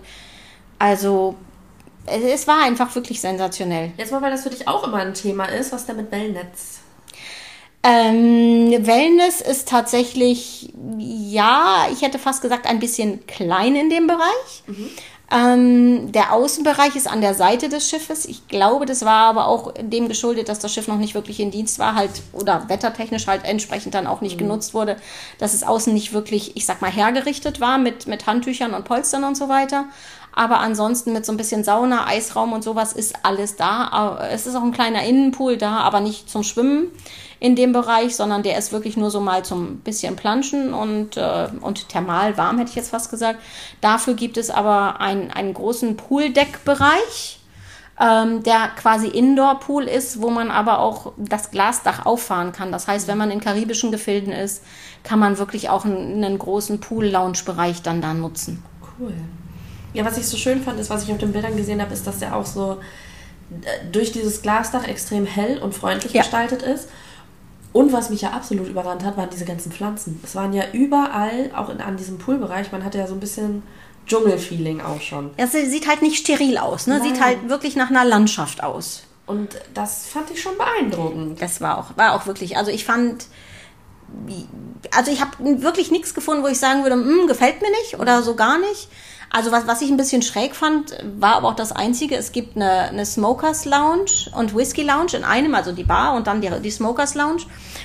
also 0.78 1.36
es 2.06 2.48
war 2.48 2.64
einfach 2.64 2.94
wirklich 2.94 3.20
sensationell. 3.20 3.94
Jetzt 3.98 4.12
mal, 4.12 4.22
weil 4.22 4.30
das 4.30 4.44
für 4.44 4.52
dich 4.52 4.68
auch 4.68 4.84
immer 4.84 4.98
ein 4.98 5.16
Thema 5.16 5.46
ist, 5.46 5.72
was 5.72 5.88
da 5.88 5.94
mit 5.94 6.12
Wellnetz 6.12 6.79
ähm, 7.84 8.72
Wellness 8.86 9.42
ist 9.42 9.70
tatsächlich, 9.70 10.74
ja, 10.98 11.88
ich 11.92 12.02
hätte 12.02 12.20
fast 12.20 12.42
gesagt, 12.42 12.68
ein 12.68 12.80
bisschen 12.80 13.26
klein 13.26 13.76
in 13.76 13.90
dem 13.90 14.08
Bereich. 14.08 14.64
Mhm. 14.68 14.90
Ähm, 15.32 16.12
der 16.12 16.34
Außenbereich 16.34 16.96
ist 16.96 17.08
an 17.08 17.22
der 17.22 17.36
Seite 17.36 17.70
des 17.70 17.88
Schiffes. 17.88 18.26
Ich 18.26 18.48
glaube, 18.48 18.88
das 18.88 19.06
war 19.06 19.28
aber 19.28 19.48
auch 19.48 19.74
dem 19.80 20.10
geschuldet, 20.10 20.50
dass 20.50 20.58
das 20.58 20.74
Schiff 20.74 20.88
noch 20.88 20.98
nicht 20.98 21.14
wirklich 21.14 21.40
in 21.40 21.52
Dienst 21.52 21.78
war, 21.78 21.94
halt 21.94 22.10
oder 22.34 22.68
wettertechnisch 22.68 23.28
halt 23.28 23.46
entsprechend 23.46 23.94
dann 23.94 24.08
auch 24.08 24.22
nicht 24.22 24.36
mhm. 24.36 24.40
genutzt 24.40 24.74
wurde, 24.74 24.98
dass 25.38 25.54
es 25.54 25.64
außen 25.64 25.94
nicht 25.94 26.14
wirklich, 26.14 26.58
ich 26.58 26.66
sag 26.66 26.82
mal, 26.82 26.92
hergerichtet 26.92 27.62
war 27.62 27.78
mit, 27.78 28.08
mit 28.08 28.26
Handtüchern 28.26 28.74
und 28.74 28.86
Polstern 28.86 29.24
und 29.24 29.38
so 29.38 29.50
weiter. 29.50 29.86
Aber 30.40 30.62
ansonsten 30.62 31.12
mit 31.12 31.26
so 31.26 31.34
ein 31.34 31.38
bisschen 31.38 31.66
Sauna, 31.66 32.08
Eisraum 32.08 32.54
und 32.54 32.64
sowas 32.64 32.94
ist 32.94 33.14
alles 33.24 33.58
da. 33.58 34.30
Es 34.32 34.48
ist 34.48 34.56
auch 34.56 34.64
ein 34.64 34.72
kleiner 34.72 35.04
Innenpool 35.04 35.58
da, 35.58 35.80
aber 35.80 36.00
nicht 36.00 36.30
zum 36.30 36.44
Schwimmen 36.44 36.92
in 37.42 37.58
dem 37.58 37.74
Bereich, 37.74 38.16
sondern 38.16 38.42
der 38.42 38.58
ist 38.58 38.72
wirklich 38.72 38.96
nur 38.96 39.12
so 39.12 39.20
mal 39.20 39.44
zum 39.44 39.80
bisschen 39.80 40.16
Planschen 40.16 40.74
und, 40.74 41.18
äh, 41.18 41.50
und 41.60 41.90
thermal 41.90 42.38
warm, 42.38 42.58
hätte 42.58 42.70
ich 42.70 42.78
jetzt 42.78 42.92
fast 42.92 43.12
gesagt. 43.12 43.42
Dafür 43.82 44.14
gibt 44.14 44.38
es 44.38 44.50
aber 44.50 45.02
ein, 45.02 45.30
einen 45.30 45.54
großen 45.54 45.98
Pooldeckbereich, 45.98 47.42
ähm, 48.00 48.42
der 48.44 48.70
quasi 48.78 49.08
Indoor-Pool 49.08 49.90
ist, 49.90 50.22
wo 50.22 50.30
man 50.30 50.52
aber 50.52 50.80
auch 50.80 51.12
das 51.18 51.52
Glasdach 51.52 52.06
auffahren 52.06 52.54
kann. 52.54 52.72
Das 52.72 52.88
heißt, 52.88 53.10
wenn 53.10 53.18
man 53.18 53.30
in 53.30 53.42
karibischen 53.42 53.92
Gefilden 53.92 54.32
ist, 54.32 54.64
kann 55.04 55.20
man 55.20 55.38
wirklich 55.38 55.70
auch 55.70 55.84
einen, 55.84 56.24
einen 56.24 56.40
großen 56.40 56.80
Pool-Lounge-Bereich 56.80 57.82
dann 57.82 58.02
da 58.02 58.14
nutzen. 58.14 58.64
Cool. 58.98 59.14
Ja, 59.94 60.06
was 60.06 60.18
ich 60.18 60.28
so 60.28 60.38
schön 60.38 60.62
fand, 60.62 60.80
ist, 60.80 60.90
was 60.90 61.04
ich 61.04 61.12
auf 61.12 61.18
den 61.18 61.32
Bildern 61.32 61.58
gesehen 61.58 61.82
habe, 61.82 61.94
ist, 61.94 62.06
dass 62.06 62.20
der 62.20 62.36
auch 62.36 62.46
so 62.46 62.80
äh, 63.62 63.86
durch 63.92 64.12
dieses 64.12 64.42
Glasdach 64.42 64.88
extrem 64.88 65.26
hell 65.26 65.58
und 65.60 65.74
freundlich 65.74 66.14
ja. 66.14 66.22
gestaltet 66.22 66.62
ist. 66.62 66.90
Und 67.72 67.94
was 67.94 68.10
mich 68.10 68.22
ja 68.22 68.32
absolut 68.32 68.68
überrannt 68.68 69.04
hat, 69.04 69.18
waren 69.18 69.30
diese 69.30 69.46
ganzen 69.46 69.72
Pflanzen. 69.72 70.20
Es 70.24 70.36
waren 70.36 70.54
ja 70.54 70.64
überall, 70.74 71.52
auch 71.56 71.70
in, 71.70 71.82
an 71.82 71.98
diesem 71.98 72.18
Poolbereich, 72.18 72.72
man 72.72 72.84
hatte 72.84 72.98
ja 72.98 73.08
so 73.08 73.14
ein 73.14 73.20
bisschen 73.20 73.64
Dschungelfeeling 74.08 74.82
auch 74.82 75.02
schon. 75.02 75.30
Ja, 75.38 75.48
sie 75.48 75.66
sieht 75.68 75.88
halt 75.88 76.02
nicht 76.02 76.18
steril 76.18 76.58
aus, 76.58 76.88
ne? 76.88 77.00
Sieht 77.02 77.22
halt 77.22 77.48
wirklich 77.48 77.76
nach 77.76 77.92
einer 77.92 78.06
Landschaft 78.06 78.64
aus. 78.64 79.04
Und 79.28 79.50
das 79.76 80.08
fand 80.08 80.32
ich 80.32 80.42
schon 80.42 80.58
beeindruckend. 80.58 81.40
Das 81.40 81.62
war 81.62 81.78
auch, 81.78 81.96
war 81.96 82.16
auch 82.16 82.26
wirklich, 82.26 82.58
also 82.58 82.72
ich 82.72 82.84
fand, 82.84 83.28
also 84.96 85.12
ich 85.12 85.22
habe 85.22 85.62
wirklich 85.62 85.92
nichts 85.92 86.16
gefunden, 86.16 86.42
wo 86.42 86.48
ich 86.48 86.58
sagen 86.58 86.82
würde, 86.82 86.96
hm, 86.96 87.28
gefällt 87.28 87.62
mir 87.62 87.70
nicht 87.70 88.00
oder 88.00 88.24
so 88.24 88.34
gar 88.34 88.58
nicht. 88.58 88.90
Also 89.32 89.52
was, 89.52 89.68
was 89.68 89.82
ich 89.82 89.90
ein 89.90 89.98
bisschen 89.98 90.22
schräg 90.22 90.56
fand, 90.56 90.98
war 91.20 91.36
aber 91.36 91.50
auch 91.50 91.56
das 91.56 91.72
Einzige, 91.72 92.16
es 92.16 92.32
gibt 92.32 92.56
eine, 92.56 92.90
eine 92.90 93.06
Smokers 93.06 93.66
Lounge 93.66 94.32
und 94.36 94.56
Whisky 94.56 94.82
Lounge 94.82 95.14
in 95.14 95.24
einem, 95.24 95.54
also 95.54 95.72
die 95.72 95.84
Bar 95.84 96.16
und 96.16 96.26
dann 96.28 96.42
die, 96.42 96.50
die 96.50 96.72
Smokers 96.72 97.14
Lounge, 97.14 97.44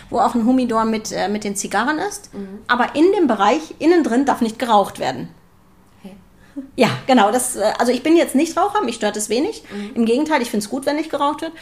wo 0.08 0.20
auch 0.20 0.34
ein 0.34 0.46
Humidor 0.46 0.84
mit, 0.84 1.12
äh, 1.12 1.28
mit 1.28 1.44
den 1.44 1.54
Zigarren 1.54 1.98
ist. 1.98 2.32
Mhm. 2.32 2.60
Aber 2.66 2.94
in 2.94 3.12
dem 3.12 3.26
Bereich, 3.26 3.74
innen 3.78 4.02
drin, 4.04 4.24
darf 4.24 4.40
nicht 4.40 4.58
geraucht 4.58 4.98
werden. 4.98 5.28
Ja, 6.76 6.88
genau. 7.06 7.30
Das, 7.30 7.56
äh, 7.56 7.72
also 7.78 7.92
ich 7.92 8.02
bin 8.02 8.16
jetzt 8.16 8.34
nicht 8.34 8.56
Raucher, 8.56 8.82
mich 8.82 8.96
stört 8.96 9.16
es 9.16 9.28
wenig. 9.28 9.64
Mhm. 9.72 9.90
Im 9.94 10.04
Gegenteil, 10.04 10.42
ich 10.42 10.50
finde 10.50 10.64
es 10.64 10.70
gut, 10.70 10.86
wenn 10.86 10.96
nicht 10.96 11.10
geraucht 11.10 11.42
wird. 11.42 11.52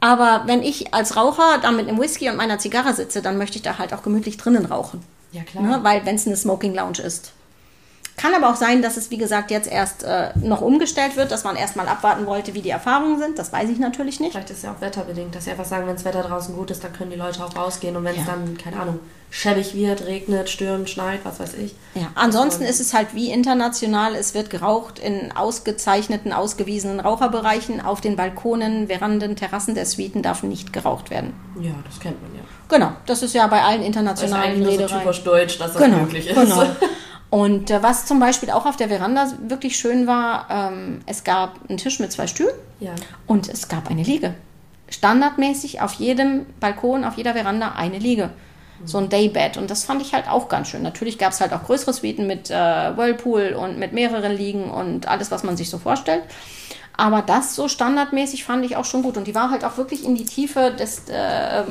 Aber 0.00 0.42
wenn 0.46 0.62
ich 0.62 0.94
als 0.94 1.16
Raucher 1.16 1.58
da 1.62 1.70
mit 1.70 1.88
einem 1.88 2.00
Whisky 2.00 2.28
und 2.30 2.36
meiner 2.36 2.58
Zigarre 2.58 2.94
sitze, 2.94 3.22
dann 3.22 3.38
möchte 3.38 3.56
ich 3.56 3.62
da 3.62 3.78
halt 3.78 3.92
auch 3.92 4.02
gemütlich 4.02 4.36
drinnen 4.38 4.64
rauchen. 4.64 5.02
Ja, 5.32 5.42
klar. 5.42 5.62
Ne? 5.62 5.78
Weil, 5.82 6.06
wenn 6.06 6.16
es 6.16 6.26
eine 6.26 6.36
Smoking 6.36 6.74
Lounge 6.74 7.00
ist. 7.00 7.32
Kann 8.20 8.34
aber 8.34 8.50
auch 8.50 8.56
sein, 8.56 8.82
dass 8.82 8.98
es, 8.98 9.10
wie 9.10 9.16
gesagt, 9.16 9.50
jetzt 9.50 9.66
erst 9.66 10.02
äh, 10.02 10.28
noch 10.36 10.60
umgestellt 10.60 11.16
wird, 11.16 11.32
dass 11.32 11.42
man 11.42 11.56
erstmal 11.56 11.88
abwarten 11.88 12.26
wollte, 12.26 12.52
wie 12.52 12.60
die 12.60 12.68
Erfahrungen 12.68 13.18
sind. 13.18 13.38
Das 13.38 13.50
weiß 13.50 13.70
ich 13.70 13.78
natürlich 13.78 14.20
nicht. 14.20 14.32
Vielleicht 14.32 14.50
ist 14.50 14.58
es 14.58 14.62
ja 14.64 14.72
auch 14.72 14.80
wetterbedingt, 14.82 15.34
dass 15.34 15.44
sie 15.46 15.52
einfach 15.52 15.64
sagen, 15.64 15.86
wenn 15.86 15.94
das 15.94 16.04
Wetter 16.04 16.22
draußen 16.22 16.54
gut 16.54 16.70
ist, 16.70 16.84
dann 16.84 16.92
können 16.92 17.10
die 17.10 17.16
Leute 17.16 17.42
auch 17.42 17.56
rausgehen. 17.56 17.96
Und 17.96 18.04
wenn 18.04 18.12
es 18.12 18.26
ja. 18.26 18.34
dann, 18.34 18.58
keine 18.58 18.78
Ahnung, 18.78 19.00
schäbig 19.30 19.74
wird, 19.74 20.04
regnet, 20.04 20.50
stürmt, 20.50 20.90
schneit, 20.90 21.20
was 21.24 21.40
weiß 21.40 21.54
ich. 21.54 21.74
Ja, 21.94 22.08
ansonsten 22.14 22.64
ist 22.64 22.78
es 22.78 22.92
halt 22.92 23.14
wie 23.14 23.30
international. 23.30 24.14
Es 24.14 24.34
wird 24.34 24.50
geraucht 24.50 24.98
in 24.98 25.32
ausgezeichneten, 25.34 26.34
ausgewiesenen 26.34 27.00
Raucherbereichen. 27.00 27.80
Auf 27.80 28.02
den 28.02 28.16
Balkonen, 28.16 28.88
Veranden, 28.88 29.34
Terrassen 29.34 29.74
der 29.74 29.86
Suiten 29.86 30.20
darf 30.20 30.42
nicht 30.42 30.74
geraucht 30.74 31.08
werden. 31.08 31.32
Ja, 31.58 31.72
das 31.86 31.98
kennt 31.98 32.20
man 32.20 32.34
ja. 32.34 32.42
Genau, 32.68 32.92
das 33.06 33.22
ist 33.22 33.34
ja 33.34 33.46
bei 33.46 33.62
allen 33.62 33.82
internationalen 33.82 34.60
das 34.60 34.60
ist 34.60 34.66
eigentlich 34.66 34.78
nur 34.78 34.88
so 34.88 34.98
typisch 34.98 35.24
deutsch, 35.24 35.58
dass 35.58 35.72
das 35.72 35.82
genau, 35.82 36.00
möglich 36.00 36.28
ist. 36.28 36.34
Genau. 36.34 36.66
Und 37.30 37.70
äh, 37.70 37.82
was 37.82 38.06
zum 38.06 38.18
Beispiel 38.18 38.50
auch 38.50 38.66
auf 38.66 38.76
der 38.76 38.88
Veranda 38.88 39.26
wirklich 39.46 39.78
schön 39.78 40.06
war, 40.08 40.46
ähm, 40.50 41.00
es 41.06 41.22
gab 41.22 41.60
einen 41.68 41.78
Tisch 41.78 42.00
mit 42.00 42.10
zwei 42.10 42.26
Stühlen 42.26 42.54
ja. 42.80 42.92
und 43.26 43.48
es 43.48 43.68
gab 43.68 43.88
eine 43.88 44.02
Liege. 44.02 44.34
Standardmäßig 44.88 45.80
auf 45.80 45.92
jedem 45.94 46.46
Balkon, 46.58 47.04
auf 47.04 47.16
jeder 47.16 47.34
Veranda 47.34 47.72
eine 47.76 47.98
Liege. 47.98 48.30
So 48.84 48.98
ein 48.98 49.08
Daybed. 49.10 49.58
Und 49.58 49.70
das 49.70 49.84
fand 49.84 50.02
ich 50.02 50.14
halt 50.14 50.28
auch 50.28 50.48
ganz 50.48 50.68
schön. 50.68 50.82
Natürlich 50.82 51.18
gab 51.18 51.32
es 51.32 51.40
halt 51.40 51.52
auch 51.52 51.64
größere 51.64 51.92
Suiten 51.92 52.26
mit 52.26 52.50
äh, 52.50 52.54
Whirlpool 52.54 53.52
und 53.52 53.78
mit 53.78 53.92
mehreren 53.92 54.32
Liegen 54.32 54.70
und 54.70 55.06
alles, 55.06 55.30
was 55.30 55.44
man 55.44 55.56
sich 55.56 55.68
so 55.70 55.78
vorstellt. 55.78 56.22
Aber 56.96 57.22
das 57.22 57.54
so 57.54 57.68
standardmäßig 57.68 58.44
fand 58.44 58.64
ich 58.64 58.76
auch 58.76 58.86
schon 58.86 59.02
gut. 59.02 59.16
Und 59.16 59.26
die 59.26 59.34
war 59.34 59.50
halt 59.50 59.64
auch 59.64 59.76
wirklich 59.76 60.04
in 60.04 60.16
die 60.16 60.24
Tiefe 60.24 60.74
des, 60.78 61.08
äh, 61.10 61.62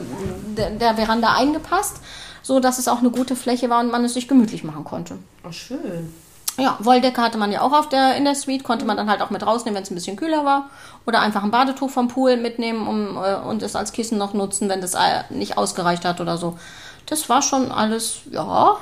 der, 0.56 0.70
der 0.80 0.96
Veranda 0.96 1.34
eingepasst 1.34 1.98
so 2.41 2.60
dass 2.60 2.79
es 2.79 2.88
auch 2.88 3.00
eine 3.00 3.10
gute 3.10 3.36
Fläche 3.36 3.69
war 3.69 3.79
und 3.79 3.91
man 3.91 4.03
es 4.05 4.13
sich 4.13 4.27
gemütlich 4.27 4.63
machen 4.63 4.84
konnte. 4.84 5.17
Oh, 5.48 5.51
schön. 5.51 6.13
Ja, 6.60 6.77
Wolldecke 6.79 7.22
hatte 7.22 7.38
man 7.38 7.51
ja 7.51 7.62
auch 7.62 7.72
auf 7.72 7.88
der, 7.88 8.17
in 8.17 8.25
der 8.25 8.36
Suite, 8.36 8.63
konnte 8.63 8.86
man 8.86 8.98
dann 8.98 9.10
halt 9.10 9.22
auch 9.22 9.29
mit 9.29 9.46
rausnehmen, 9.46 9.75
wenn 9.75 9.84
es 9.84 9.91
ein 9.91 9.96
bisschen 9.96 10.17
kühler 10.17 10.43
war. 10.43 10.69
Oder 11.05 11.22
einfach 11.22 11.43
ein 11.43 11.51
Badetuch 11.51 11.89
vom 11.89 12.10
Pool 12.10 12.36
mitnehmen 12.36 12.86
um, 12.86 13.17
äh, 13.17 13.36
und 13.36 13.63
es 13.63 13.75
als 13.75 13.93
Kissen 13.93 14.17
noch 14.17 14.34
nutzen, 14.34 14.67
wenn 14.67 14.81
das 14.81 14.93
äh, 14.93 15.24
nicht 15.29 15.58
ausgereicht 15.58 16.03
hat 16.03 16.19
oder 16.19 16.38
so. 16.38 16.58
Das 17.05 17.29
war 17.29 17.41
schon 17.41 17.72
alles, 17.72 18.19
ja, 18.29 18.77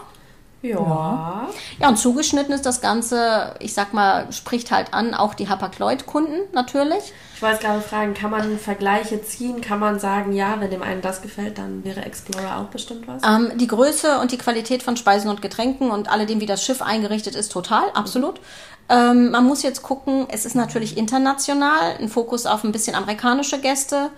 ja. 0.70 1.48
Ja, 1.80 1.90
und 1.90 1.98
zugeschnitten 1.98 2.54
ist 2.54 2.66
das 2.66 2.82
Ganze, 2.82 3.56
ich 3.60 3.74
sag 3.74 3.94
mal, 3.94 4.32
spricht 4.32 4.72
halt 4.72 4.94
an, 4.94 5.14
auch 5.14 5.34
die 5.34 5.50
Hapag-Lloyd-Kunden 5.50 6.42
natürlich. 6.54 7.14
Ich 7.36 7.42
wollte 7.42 7.64
gerade 7.64 7.82
fragen, 7.82 8.14
kann 8.14 8.32
man 8.32 8.58
Vergleiche 8.58 9.22
ziehen? 9.22 9.62
Kann 9.62 9.80
man 9.80 10.00
sagen, 10.00 10.34
ja, 10.34 10.60
wenn 10.60 10.72
dem 10.72 10.82
einen 10.82 11.02
das 11.02 11.22
gefällt, 11.22 11.58
dann 11.60 11.84
wäre 11.84 12.02
Explorer 12.02 12.58
auch 12.58 12.72
bestimmt 12.72 13.08
was? 13.08 13.22
Ähm, 13.24 13.58
die 13.58 13.68
Größe 13.68 14.20
und 14.20 14.32
die 14.32 14.38
Qualität 14.38 14.82
von 14.82 14.98
Speisen 14.98 15.30
und 15.30 15.42
Getränken 15.42 15.92
und 15.92 16.10
alledem, 16.10 16.40
wie 16.40 16.48
das 16.48 16.64
Schiff 16.64 16.82
eingerichtet 16.82 17.36
ist, 17.36 17.52
total, 17.52 17.90
absolut. 17.94 18.40
Mhm. 18.40 18.46
Ähm, 18.90 19.32
man 19.32 19.46
muss 19.46 19.64
jetzt 19.64 19.84
gucken, 19.84 20.28
es 20.30 20.46
ist 20.46 20.56
natürlich 20.56 20.98
international, 20.98 21.98
ein 22.00 22.10
Fokus 22.10 22.46
auf 22.46 22.64
ein 22.64 22.72
bisschen 22.72 22.96
amerikanische 22.96 23.60
Gäste. 23.60 24.10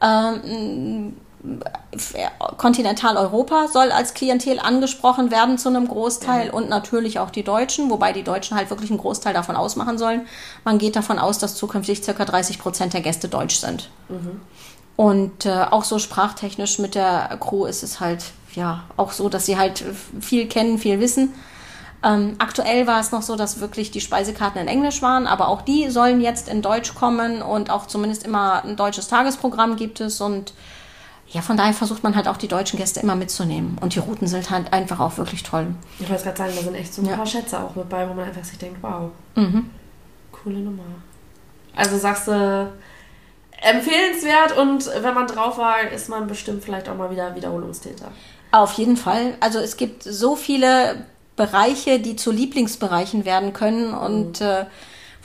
Ähm, 0.00 1.16
Kontinentaleuropa 2.58 3.68
soll 3.68 3.92
als 3.92 4.14
Klientel 4.14 4.58
angesprochen 4.58 5.30
werden 5.30 5.58
zu 5.58 5.68
einem 5.68 5.88
Großteil 5.88 6.48
ja. 6.48 6.52
und 6.52 6.68
natürlich 6.68 7.18
auch 7.18 7.30
die 7.30 7.42
Deutschen, 7.42 7.90
wobei 7.90 8.12
die 8.12 8.22
Deutschen 8.22 8.56
halt 8.56 8.70
wirklich 8.70 8.90
einen 8.90 8.98
Großteil 8.98 9.34
davon 9.34 9.56
ausmachen 9.56 9.98
sollen. 9.98 10.26
Man 10.64 10.78
geht 10.78 10.96
davon 10.96 11.18
aus, 11.18 11.38
dass 11.38 11.54
zukünftig 11.54 12.02
ca. 12.02 12.24
30 12.24 12.58
Prozent 12.58 12.94
der 12.94 13.00
Gäste 13.00 13.28
deutsch 13.28 13.56
sind. 13.56 13.90
Mhm. 14.08 14.40
Und 14.96 15.44
äh, 15.44 15.66
auch 15.70 15.84
so 15.84 15.98
sprachtechnisch 15.98 16.78
mit 16.78 16.94
der 16.94 17.36
Crew 17.40 17.66
ist 17.66 17.82
es 17.82 18.00
halt 18.00 18.24
ja 18.54 18.84
auch 18.96 19.12
so, 19.12 19.28
dass 19.28 19.46
sie 19.46 19.58
halt 19.58 19.84
viel 20.20 20.48
kennen, 20.48 20.78
viel 20.78 21.00
wissen. 21.00 21.34
Ähm, 22.02 22.36
aktuell 22.38 22.86
war 22.86 23.00
es 23.00 23.12
noch 23.12 23.22
so, 23.22 23.36
dass 23.36 23.60
wirklich 23.60 23.90
die 23.90 24.00
Speisekarten 24.00 24.60
in 24.60 24.68
Englisch 24.68 25.02
waren, 25.02 25.26
aber 25.26 25.48
auch 25.48 25.62
die 25.62 25.90
sollen 25.90 26.20
jetzt 26.20 26.48
in 26.48 26.62
Deutsch 26.62 26.94
kommen 26.94 27.42
und 27.42 27.70
auch 27.70 27.86
zumindest 27.86 28.24
immer 28.24 28.64
ein 28.64 28.76
deutsches 28.76 29.08
Tagesprogramm 29.08 29.76
gibt 29.76 30.00
es 30.00 30.20
und 30.20 30.52
ja, 31.28 31.42
von 31.42 31.56
daher 31.56 31.74
versucht 31.74 32.02
man 32.02 32.14
halt 32.14 32.28
auch 32.28 32.36
die 32.36 32.48
deutschen 32.48 32.78
Gäste 32.78 33.00
immer 33.00 33.16
mitzunehmen. 33.16 33.78
Und 33.80 33.94
die 33.94 33.98
Routen 33.98 34.28
sind 34.28 34.50
halt 34.50 34.72
einfach 34.72 35.00
auch 35.00 35.16
wirklich 35.18 35.42
toll. 35.42 35.68
Ich 35.98 36.08
wollte 36.08 36.22
gerade 36.22 36.38
sagen, 36.38 36.52
da 36.56 36.62
sind 36.62 36.74
echt 36.74 36.94
so 36.94 37.02
ein 37.02 37.08
ja. 37.08 37.16
paar 37.16 37.26
Schätze 37.26 37.60
auch 37.60 37.74
mit 37.74 37.88
bei, 37.88 38.08
wo 38.08 38.14
man 38.14 38.26
einfach 38.26 38.44
sich 38.44 38.58
denkt, 38.58 38.78
wow, 38.80 39.10
mhm. 39.34 39.70
coole 40.30 40.58
Nummer. 40.58 40.84
Also 41.74 41.98
sagst 41.98 42.28
du, 42.28 42.72
empfehlenswert 43.60 44.56
und 44.56 44.86
wenn 44.86 45.14
man 45.14 45.26
drauf 45.26 45.58
war, 45.58 45.80
ist 45.90 46.08
man 46.08 46.26
bestimmt 46.26 46.62
vielleicht 46.62 46.88
auch 46.88 46.96
mal 46.96 47.10
wieder 47.10 47.34
Wiederholungstäter. 47.34 48.10
Auf 48.52 48.74
jeden 48.74 48.96
Fall. 48.96 49.34
Also 49.40 49.58
es 49.58 49.76
gibt 49.76 50.02
so 50.02 50.36
viele 50.36 51.06
Bereiche, 51.36 51.98
die 51.98 52.16
zu 52.16 52.30
Lieblingsbereichen 52.30 53.24
werden 53.24 53.52
können 53.52 53.92
und 53.92 54.40
mhm. 54.40 54.46
äh, 54.46 54.64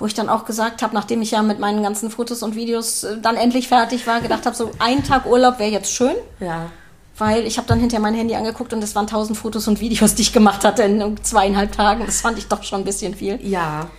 wo 0.02 0.08
ich 0.08 0.14
dann 0.14 0.30
auch 0.30 0.46
gesagt 0.46 0.82
habe, 0.82 0.94
nachdem 0.96 1.22
ich 1.22 1.32
ja 1.32 1.42
mit 1.44 1.60
meinen 1.60 1.84
ganzen 1.84 2.10
Fotos 2.10 2.42
und 2.44 2.56
Videos 2.56 3.04
äh, 3.04 3.18
dann 3.22 3.38
endlich 3.38 3.68
fertig 3.68 4.08
war, 4.08 4.20
gedacht 4.20 4.46
habe, 4.46 4.56
so 4.56 4.72
ein 4.80 5.04
Tag 5.04 5.26
Urlaub 5.26 5.60
wäre 5.60 5.70
jetzt 5.70 5.94
schön. 5.94 6.16
Ja. 6.40 6.72
Weil 7.18 7.46
ich 7.46 7.58
habe 7.58 7.68
dann 7.68 7.80
hinterher 7.80 8.02
mein 8.02 8.16
Handy 8.16 8.36
angeguckt 8.36 8.74
und 8.74 8.84
es 8.84 8.96
waren 8.96 9.06
tausend 9.06 9.38
Fotos 9.38 9.68
und 9.68 9.80
Videos, 9.80 10.16
die 10.16 10.24
ich 10.24 10.34
gemacht 10.34 10.66
hatte 10.66 10.84
in 10.84 11.24
zweieinhalb 11.24 11.72
Tagen. 11.72 12.06
Das 12.06 12.22
fand 12.22 12.40
ich 12.40 12.48
doch 12.48 12.64
schon 12.64 12.82
ein 12.82 12.86
bisschen 12.86 13.14
viel. 13.14 13.40
Ja. 13.48 13.90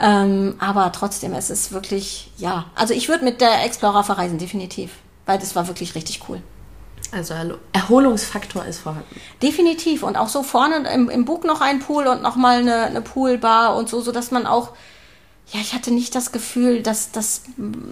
Ähm, 0.00 0.56
aber 0.58 0.90
trotzdem, 0.90 1.34
es 1.34 1.50
ist 1.50 1.70
wirklich, 1.70 2.32
ja. 2.36 2.66
Also 2.74 2.92
ich 2.92 3.08
würde 3.08 3.24
mit 3.24 3.40
der 3.40 3.64
Explorer 3.64 4.02
verreisen, 4.02 4.38
definitiv. 4.38 4.90
Weil 5.24 5.38
das 5.38 5.54
war 5.54 5.68
wirklich 5.68 5.94
richtig 5.94 6.20
cool. 6.28 6.42
Also 7.12 7.34
Erholungsfaktor 7.72 8.64
ist 8.64 8.80
vorhanden. 8.80 9.20
Definitiv. 9.40 10.02
Und 10.02 10.16
auch 10.16 10.28
so 10.28 10.42
vorne 10.42 10.88
im, 10.92 11.08
im 11.08 11.24
Bug 11.24 11.44
noch 11.44 11.60
ein 11.60 11.78
Pool 11.78 12.08
und 12.08 12.22
nochmal 12.22 12.58
eine, 12.58 12.82
eine 12.82 13.00
Poolbar 13.02 13.76
und 13.76 13.88
so, 13.88 14.00
sodass 14.00 14.32
man 14.32 14.46
auch 14.46 14.70
ja, 15.52 15.60
ich 15.60 15.74
hatte 15.74 15.90
nicht 15.90 16.14
das 16.14 16.32
Gefühl, 16.32 16.82
dass, 16.82 17.12
dass, 17.12 17.42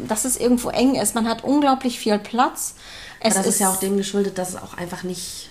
dass 0.09 0.25
es 0.25 0.37
irgendwo 0.37 0.71
eng 0.71 0.95
ist. 0.95 1.15
Man 1.15 1.29
hat 1.29 1.45
unglaublich 1.45 1.99
viel 1.99 2.19
Platz. 2.19 2.75
Es 3.21 3.35
das 3.35 3.47
ist, 3.47 3.55
ist 3.55 3.61
ja 3.61 3.71
auch 3.71 3.77
dem 3.77 3.97
geschuldet, 3.97 4.39
dass 4.39 4.51
es 4.51 4.57
auch 4.57 4.75
einfach 4.75 5.03
nicht 5.03 5.51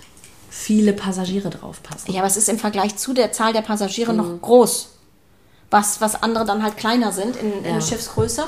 viele 0.49 0.93
Passagiere 0.93 1.49
drauf 1.49 1.81
passen. 1.81 2.11
Ja, 2.11 2.19
aber 2.19 2.27
es 2.27 2.37
ist 2.37 2.49
im 2.49 2.59
Vergleich 2.59 2.97
zu 2.97 3.13
der 3.13 3.31
Zahl 3.31 3.53
der 3.53 3.61
Passagiere 3.61 4.11
mhm. 4.11 4.17
noch 4.17 4.41
groß. 4.41 4.89
Was, 5.69 6.01
was 6.01 6.21
andere 6.21 6.43
dann 6.45 6.63
halt 6.63 6.75
kleiner 6.75 7.13
sind 7.13 7.37
in, 7.37 7.63
in 7.63 7.75
ja. 7.75 7.81
Schiffsgröße. 7.81 8.45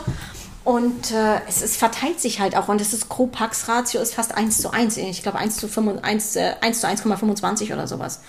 Und 0.66 1.12
äh, 1.12 1.42
es 1.48 1.62
ist, 1.62 1.78
verteilt 1.78 2.20
sich 2.20 2.42
halt 2.42 2.56
auch. 2.58 2.68
Und 2.68 2.82
es 2.82 2.94
ist 2.94 3.10
Crew-Pax-Ratio 3.10 4.02
ist 4.02 4.14
fast 4.14 4.36
1 4.36 4.62
zu 4.62 4.72
1. 4.72 4.98
Ich 4.98 5.24
glaube 5.24 5.38
1 5.38 5.58
zu 5.58 5.68
5, 5.68 6.04
1, 6.04 6.36
äh, 6.36 6.56
1 6.60 6.82
zu 6.82 6.88
1,25 6.88 7.74
oder 7.74 7.88
sowas. 7.88 8.22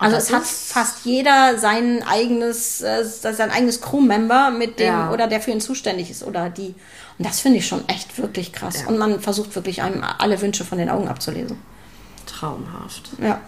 Also 0.00 0.16
es 0.16 0.32
hat 0.32 0.46
fast 0.46 1.04
jeder 1.04 1.58
sein 1.58 2.02
eigenes, 2.02 2.80
äh, 2.80 3.04
sein 3.04 3.50
eigenes 3.50 3.82
Crewmember 3.82 4.50
mit 4.50 4.78
dem 4.78 4.86
ja. 4.86 5.10
oder 5.12 5.26
der 5.26 5.42
für 5.42 5.50
ihn 5.50 5.60
zuständig 5.60 6.10
ist 6.10 6.22
oder 6.22 6.48
die. 6.48 6.74
Und 7.18 7.26
das 7.26 7.40
finde 7.40 7.58
ich 7.58 7.66
schon 7.66 7.86
echt 7.86 8.18
wirklich 8.18 8.50
krass. 8.50 8.80
Ja. 8.80 8.88
Und 8.88 8.96
man 8.96 9.20
versucht 9.20 9.54
wirklich 9.54 9.82
einem 9.82 10.02
alle 10.02 10.40
Wünsche 10.40 10.64
von 10.64 10.78
den 10.78 10.88
Augen 10.88 11.06
abzulesen. 11.06 11.58
Traumhaft. 12.24 13.10
Ja. 13.22 13.42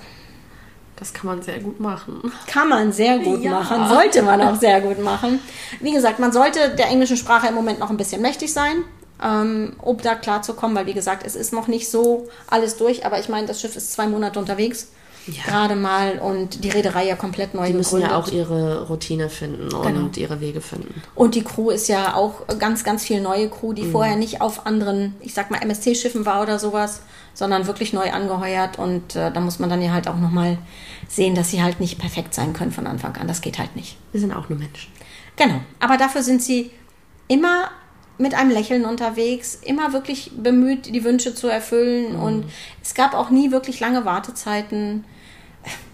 Das 0.97 1.15
kann 1.15 1.27
man 1.27 1.43
sehr 1.43 1.59
gut 1.59 1.81
machen. 1.81 2.31
Kann 2.47 2.69
man 2.69 2.93
sehr 2.93 3.19
gut 3.19 3.43
ja. 3.43 3.51
machen, 3.51 3.89
sollte 3.89 4.21
man 4.23 4.43
auch 4.43 4.57
sehr 4.57 4.83
gut 4.83 5.03
machen. 5.03 5.41
Wie 5.81 5.93
gesagt, 5.93 6.19
man 6.19 6.33
sollte 6.33 6.77
der 6.77 6.89
englischen 6.89 7.17
Sprache 7.17 7.49
im 7.49 7.55
Moment 7.55 7.79
noch 7.79 7.89
ein 7.89 7.97
bisschen 7.97 8.21
mächtig 8.21 8.53
sein, 8.53 8.85
ähm, 9.25 9.73
um 9.81 9.97
da 9.97 10.15
klarzukommen, 10.17 10.77
weil 10.77 10.85
wie 10.85 10.93
gesagt, 10.93 11.25
es 11.27 11.35
ist 11.35 11.55
noch 11.55 11.67
nicht 11.67 11.91
so 11.91 12.29
alles 12.51 12.77
durch, 12.77 13.07
aber 13.07 13.19
ich 13.19 13.31
meine, 13.31 13.47
das 13.47 13.61
Schiff 13.61 13.75
ist 13.75 13.93
zwei 13.95 14.07
Monate 14.07 14.39
unterwegs 14.39 14.89
ja. 15.27 15.43
gerade 15.45 15.77
mal 15.77 16.19
und 16.19 16.65
die 16.65 16.71
Reederei 16.71 17.07
ja 17.07 17.17
komplett 17.17 17.55
neu 17.55 17.67
Die 17.67 17.75
müssen 17.75 18.01
gegründet. 18.01 18.11
ja 18.11 18.17
auch 18.17 18.29
ihre 18.29 18.89
Routine 18.89 19.29
finden 19.29 19.69
genau. 19.69 20.01
und 20.01 20.17
ihre 20.17 20.41
Wege 20.41 20.61
finden. 20.61 21.03
Und 21.15 21.35
die 21.35 21.43
Crew 21.43 21.71
ist 21.71 21.89
ja 21.89 22.15
auch 22.15 22.47
ganz, 22.59 22.85
ganz 22.85 23.05
viel 23.05 23.21
neue 23.21 23.49
Crew, 23.49 23.73
die 23.73 23.85
mhm. 23.85 23.93
vorher 23.93 24.17
nicht 24.17 24.41
auf 24.41 24.67
anderen, 24.67 25.15
ich 25.21 25.35
sag 25.35 25.51
mal, 25.51 25.59
MSC-Schiffen 25.63 26.27
war 26.27 26.43
oder 26.43 26.59
sowas, 26.59 27.03
sondern 27.35 27.67
wirklich 27.67 27.93
neu 27.93 28.11
angeheuert 28.11 28.79
und 28.79 29.17
äh, 29.17 29.31
da 29.31 29.41
muss 29.41 29.59
man 29.59 29.71
dann 29.71 29.83
ja 29.83 29.93
halt 29.93 30.09
auch 30.09 30.19
nochmal 30.19 30.59
sehen, 31.09 31.35
dass 31.35 31.51
sie 31.51 31.63
halt 31.63 31.81
nicht 31.81 31.99
perfekt 31.99 32.35
sein 32.35 32.53
können 32.53 32.73
von 32.73 32.87
Anfang 32.87 33.17
an. 33.17 33.29
Das 33.29 33.41
geht 33.41 33.59
halt 33.59 33.77
nicht. 33.77 33.97
Wir 34.13 34.21
sind 34.21 34.33
auch 34.33 34.49
nur 34.49 34.59
Menschen. 34.59 34.91
Genau. 35.37 35.61
Aber 35.81 35.97
dafür 35.97 36.23
sind 36.23 36.43
sie 36.43 36.71
immer 37.29 37.71
mit 38.19 38.35
einem 38.35 38.51
Lächeln 38.51 38.85
unterwegs, 38.85 39.59
immer 39.63 39.93
wirklich 39.93 40.33
bemüht, 40.37 40.95
die 40.95 41.05
Wünsche 41.05 41.35
zu 41.35 41.49
erfüllen. 41.49 42.15
Mhm. 42.15 42.23
Und 42.23 42.45
es 42.83 42.95
gab 42.95 43.15
auch 43.15 43.31
nie 43.31 43.51
wirklich 43.51 43.81
lange 43.81 44.05
Wartezeiten. 44.05 45.05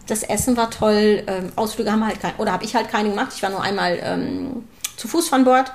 Das 0.09 0.25
Essen 0.25 0.57
war 0.57 0.71
toll. 0.71 1.23
Ähm, 1.27 1.53
Ausflüge 1.55 1.93
haben 1.93 2.05
halt 2.05 2.21
keine, 2.21 2.35
oder 2.39 2.53
habe 2.53 2.65
ich 2.65 2.75
halt 2.75 2.89
keine 2.89 3.11
gemacht. 3.11 3.33
Ich 3.35 3.43
war 3.43 3.51
nur 3.51 3.63
einmal 3.63 3.99
ähm, 4.03 4.65
zu 4.97 5.07
Fuß 5.07 5.29
von 5.29 5.45
Bord. 5.45 5.71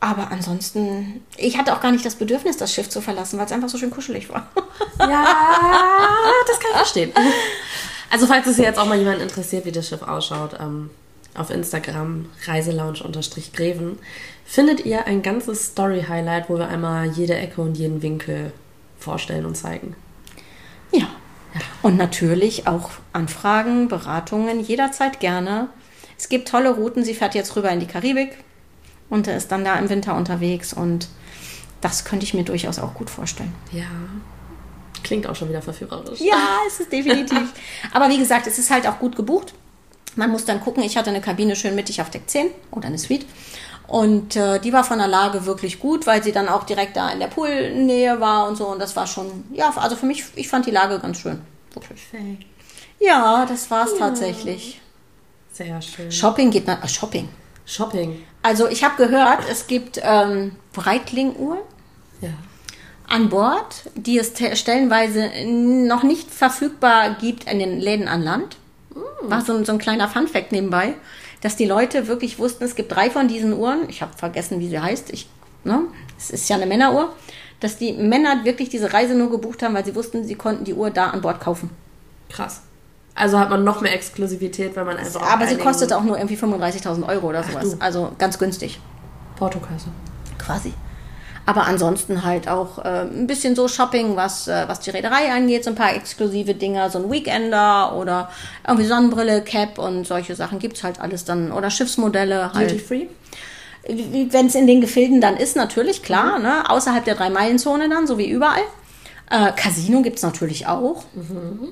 Aber 0.00 0.30
ansonsten, 0.30 1.24
ich 1.36 1.58
hatte 1.58 1.74
auch 1.74 1.80
gar 1.80 1.90
nicht 1.90 2.04
das 2.04 2.14
Bedürfnis, 2.14 2.56
das 2.56 2.72
Schiff 2.72 2.88
zu 2.88 3.00
verlassen, 3.00 3.38
weil 3.38 3.46
es 3.46 3.52
einfach 3.52 3.68
so 3.68 3.78
schön 3.78 3.90
kuschelig 3.90 4.30
war. 4.30 4.48
Ja, 4.98 5.26
das 6.46 6.58
kann 6.58 6.70
ich 6.70 6.76
verstehen. 6.76 7.12
Also 8.08 8.28
falls 8.28 8.46
es 8.46 8.56
jetzt 8.56 8.78
auch 8.78 8.86
mal 8.86 8.96
jemand 8.96 9.20
interessiert, 9.20 9.64
wie 9.64 9.72
das 9.72 9.88
Schiff 9.88 10.02
ausschaut, 10.02 10.52
ähm, 10.60 10.90
auf 11.34 11.50
Instagram 11.50 12.26
reiselounge-greven 12.46 13.98
findet 14.44 14.86
ihr 14.86 15.06
ein 15.06 15.22
ganzes 15.22 15.66
Story-Highlight, 15.66 16.48
wo 16.48 16.56
wir 16.56 16.68
einmal 16.68 17.08
jede 17.08 17.34
Ecke 17.34 17.60
und 17.60 17.76
jeden 17.76 18.02
Winkel 18.02 18.52
vorstellen 18.98 19.44
und 19.44 19.56
zeigen. 19.56 19.96
Ja. 20.92 21.08
Und 21.82 21.96
natürlich 21.96 22.66
auch 22.66 22.90
Anfragen, 23.12 23.88
Beratungen, 23.88 24.60
jederzeit 24.60 25.20
gerne. 25.20 25.68
Es 26.18 26.28
gibt 26.28 26.48
tolle 26.48 26.70
Routen. 26.70 27.04
Sie 27.04 27.14
fährt 27.14 27.34
jetzt 27.34 27.56
rüber 27.56 27.70
in 27.70 27.80
die 27.80 27.86
Karibik 27.86 28.36
und 29.08 29.26
ist 29.26 29.52
dann 29.52 29.64
da 29.64 29.78
im 29.78 29.88
Winter 29.88 30.16
unterwegs 30.16 30.72
und 30.72 31.08
das 31.80 32.04
könnte 32.04 32.24
ich 32.24 32.34
mir 32.34 32.44
durchaus 32.44 32.78
auch 32.78 32.94
gut 32.94 33.10
vorstellen. 33.10 33.54
Ja. 33.72 33.84
Klingt 35.02 35.26
auch 35.26 35.36
schon 35.36 35.48
wieder 35.48 35.62
verführerisch. 35.62 36.20
Ja, 36.20 36.58
es 36.66 36.80
ist 36.80 36.92
definitiv. 36.92 37.52
Aber 37.92 38.08
wie 38.08 38.18
gesagt, 38.18 38.46
es 38.46 38.58
ist 38.58 38.70
halt 38.70 38.88
auch 38.88 38.98
gut 38.98 39.14
gebucht. 39.14 39.54
Man 40.16 40.30
muss 40.30 40.46
dann 40.46 40.60
gucken, 40.60 40.82
ich 40.82 40.96
hatte 40.96 41.10
eine 41.10 41.20
Kabine 41.20 41.54
schön 41.54 41.74
mittig 41.74 42.00
auf 42.00 42.10
Deck 42.10 42.22
10 42.26 42.48
oder 42.72 42.88
eine 42.88 42.98
Suite. 42.98 43.26
Und 43.88 44.34
äh, 44.34 44.58
die 44.58 44.72
war 44.72 44.82
von 44.82 44.98
der 44.98 45.06
Lage 45.06 45.46
wirklich 45.46 45.78
gut, 45.78 46.06
weil 46.06 46.22
sie 46.22 46.32
dann 46.32 46.48
auch 46.48 46.64
direkt 46.64 46.96
da 46.96 47.10
in 47.10 47.20
der 47.20 47.28
Poolnähe 47.28 48.20
war 48.20 48.48
und 48.48 48.56
so. 48.56 48.66
Und 48.66 48.80
das 48.80 48.96
war 48.96 49.06
schon, 49.06 49.44
ja, 49.52 49.72
also 49.76 49.94
für 49.94 50.06
mich, 50.06 50.24
ich 50.34 50.48
fand 50.48 50.66
die 50.66 50.72
Lage 50.72 50.98
ganz 50.98 51.20
schön. 51.20 51.40
Wirklich. 51.72 52.00
Ja, 52.98 53.46
das 53.46 53.70
war's 53.70 53.92
ja. 53.92 53.98
tatsächlich. 53.98 54.80
Sehr 55.52 55.80
schön. 55.80 56.10
Shopping 56.10 56.50
geht 56.50 56.66
nach. 56.66 56.86
Shopping. 56.88 57.28
Shopping. 57.64 58.24
Also 58.42 58.68
ich 58.68 58.82
habe 58.84 58.96
gehört, 58.96 59.40
es 59.50 59.66
gibt 59.66 60.00
ähm, 60.02 60.56
Breitling-Uhren. 60.72 61.58
Ja. 62.20 62.30
An 63.08 63.28
Bord, 63.28 63.84
die 63.94 64.18
es 64.18 64.32
stellenweise 64.58 65.30
noch 65.46 66.02
nicht 66.02 66.28
verfügbar 66.30 67.14
gibt 67.20 67.44
in 67.50 67.60
den 67.60 67.78
Läden 67.78 68.08
an 68.08 68.22
Land. 68.22 68.56
Mm. 68.94 69.30
War 69.30 69.42
so, 69.42 69.62
so 69.64 69.72
ein 69.72 69.78
kleiner 69.78 70.08
Fun-Fact 70.08 70.50
nebenbei 70.50 70.94
dass 71.40 71.56
die 71.56 71.64
Leute 71.64 72.08
wirklich 72.08 72.38
wussten, 72.38 72.64
es 72.64 72.74
gibt 72.74 72.92
drei 72.92 73.10
von 73.10 73.28
diesen 73.28 73.52
Uhren. 73.52 73.88
Ich 73.88 74.02
habe 74.02 74.16
vergessen, 74.16 74.60
wie 74.60 74.68
sie 74.68 74.80
heißt. 74.80 75.10
Ich, 75.12 75.28
ne? 75.64 75.82
Es 76.18 76.30
ist 76.30 76.48
ja 76.48 76.56
eine 76.56 76.66
Männeruhr. 76.66 77.14
Dass 77.60 77.78
die 77.78 77.94
Männer 77.94 78.44
wirklich 78.44 78.68
diese 78.68 78.92
Reise 78.92 79.14
nur 79.14 79.30
gebucht 79.30 79.62
haben, 79.62 79.74
weil 79.74 79.84
sie 79.84 79.94
wussten, 79.94 80.24
sie 80.24 80.34
konnten 80.34 80.64
die 80.64 80.74
Uhr 80.74 80.90
da 80.90 81.10
an 81.10 81.22
Bord 81.22 81.40
kaufen. 81.40 81.70
Krass. 82.28 82.62
Also 83.14 83.38
hat 83.38 83.48
man 83.48 83.64
noch 83.64 83.80
mehr 83.80 83.94
Exklusivität, 83.94 84.76
weil 84.76 84.84
man 84.84 84.98
einfach. 84.98 85.22
Aber 85.22 85.46
sie 85.46 85.56
kostet 85.56 85.90
auch 85.92 86.02
nur 86.02 86.18
irgendwie 86.18 86.36
35.000 86.36 87.08
Euro 87.08 87.28
oder 87.28 87.42
sowas. 87.42 87.80
also 87.80 88.12
ganz 88.18 88.38
günstig. 88.38 88.78
Portokasse. 89.36 89.88
Quasi. 90.38 90.74
Aber 91.48 91.64
ansonsten 91.66 92.24
halt 92.24 92.48
auch 92.48 92.84
äh, 92.84 93.02
ein 93.02 93.28
bisschen 93.28 93.54
so 93.54 93.68
Shopping, 93.68 94.16
was, 94.16 94.48
äh, 94.48 94.64
was 94.66 94.80
die 94.80 94.90
Reederei 94.90 95.32
angeht, 95.32 95.62
so 95.62 95.70
ein 95.70 95.76
paar 95.76 95.94
exklusive 95.94 96.54
Dinger, 96.54 96.90
so 96.90 96.98
ein 96.98 97.10
Weekender 97.10 97.94
oder 97.94 98.30
irgendwie 98.66 98.86
Sonnenbrille, 98.86 99.42
Cap 99.42 99.78
und 99.78 100.04
solche 100.08 100.34
Sachen 100.34 100.58
gibt's 100.58 100.82
halt 100.82 101.00
alles 101.00 101.24
dann. 101.24 101.52
Oder 101.52 101.70
Schiffsmodelle 101.70 102.52
halt. 102.52 102.72
Duty 102.72 102.82
free? 102.82 103.06
Wenn 103.88 104.46
es 104.46 104.56
in 104.56 104.66
den 104.66 104.80
Gefilden 104.80 105.20
dann 105.20 105.36
ist, 105.36 105.54
natürlich, 105.54 106.02
klar, 106.02 106.38
mhm. 106.38 106.42
ne? 106.42 106.68
außerhalb 106.68 107.04
der 107.04 107.14
Drei-Meilen-Zone 107.14 107.88
dann, 107.88 108.08
so 108.08 108.18
wie 108.18 108.28
überall. 108.28 108.64
Äh, 109.30 109.52
Casino 109.52 110.02
gibt's 110.02 110.22
natürlich 110.22 110.66
auch. 110.66 111.04
Mhm. 111.14 111.68